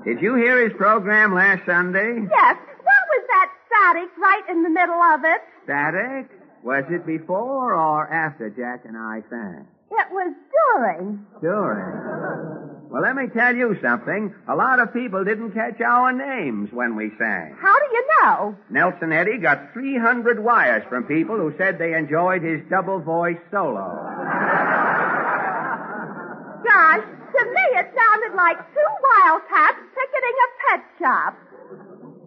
Did 0.05 0.20
you 0.20 0.35
hear 0.35 0.68
his 0.68 0.76
program 0.76 1.35
last 1.35 1.64
Sunday? 1.64 2.28
Yes, 2.30 2.57
what 2.85 3.03
was 3.09 3.24
that 3.28 3.51
static 3.66 4.11
right 4.18 4.43
in 4.51 4.62
the 4.62 4.70
middle 4.70 5.01
of 5.01 5.24
it? 5.24 5.41
Static? 5.64 6.36
Was 6.67 6.83
it 6.91 7.07
before 7.07 7.79
or 7.79 8.12
after 8.12 8.51
Jack 8.51 8.83
and 8.91 8.99
I 8.99 9.23
sang? 9.31 9.69
It 9.89 10.11
was 10.11 10.35
during. 10.51 11.25
During. 11.41 12.91
Well, 12.91 13.03
let 13.03 13.14
me 13.14 13.29
tell 13.33 13.55
you 13.55 13.79
something. 13.81 14.35
A 14.49 14.57
lot 14.57 14.81
of 14.81 14.93
people 14.93 15.23
didn't 15.23 15.53
catch 15.53 15.81
our 15.81 16.12
names 16.12 16.71
when 16.73 16.97
we 16.97 17.12
sang. 17.23 17.55
How 17.62 17.79
do 17.79 17.87
you 17.95 18.05
know? 18.19 18.57
Nelson 18.69 19.12
Eddy 19.12 19.39
got 19.39 19.73
300 19.75 20.43
wires 20.43 20.83
from 20.89 21.05
people 21.05 21.37
who 21.37 21.55
said 21.57 21.79
they 21.79 21.95
enjoyed 21.95 22.43
his 22.43 22.59
double 22.69 22.99
voice 22.99 23.39
solo. 23.53 23.87
Gosh, 26.67 27.07
to 27.07 27.43
me 27.47 27.64
it 27.79 27.95
sounded 27.95 28.35
like 28.35 28.59
two 28.75 28.91
wildcats 29.07 29.79
picketing 29.95 30.35
a 30.35 30.49
pet 30.67 30.83
shop. 30.99 31.39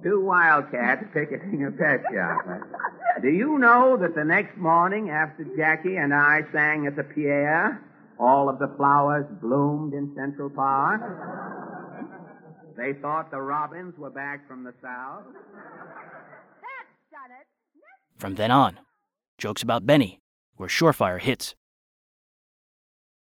Two 0.02 0.24
wildcats 0.24 1.04
picketing 1.14 1.66
a 1.68 1.72
pet 1.72 2.00
shop. 2.08 2.40
Do 3.22 3.30
you 3.30 3.58
know 3.58 3.98
that 3.98 4.16
the 4.16 4.24
next 4.24 4.58
morning 4.58 5.10
after 5.10 5.44
Jackie 5.58 5.98
and 5.98 6.14
I 6.14 6.42
sang 6.54 6.88
at 6.88 6.96
the 6.96 7.04
Pierre, 7.04 7.84
all 8.20 8.50
of 8.50 8.60
the 8.60 8.72
flowers 8.78 9.26
bloomed 9.42 9.94
in 9.94 10.14
Central 10.16 10.50
Park? 10.50 11.02
They 12.78 12.94
thought 12.94 13.30
the 13.30 13.42
robins 13.42 13.98
were 13.98 14.10
back 14.10 14.48
from 14.48 14.64
the 14.64 14.74
south. 14.82 15.24
From 18.18 18.36
then 18.36 18.52
on, 18.52 18.80
jokes 19.38 19.64
about 19.64 19.86
Benny 19.86 20.22
were 20.58 20.68
surefire 20.68 21.20
hits. 21.20 21.56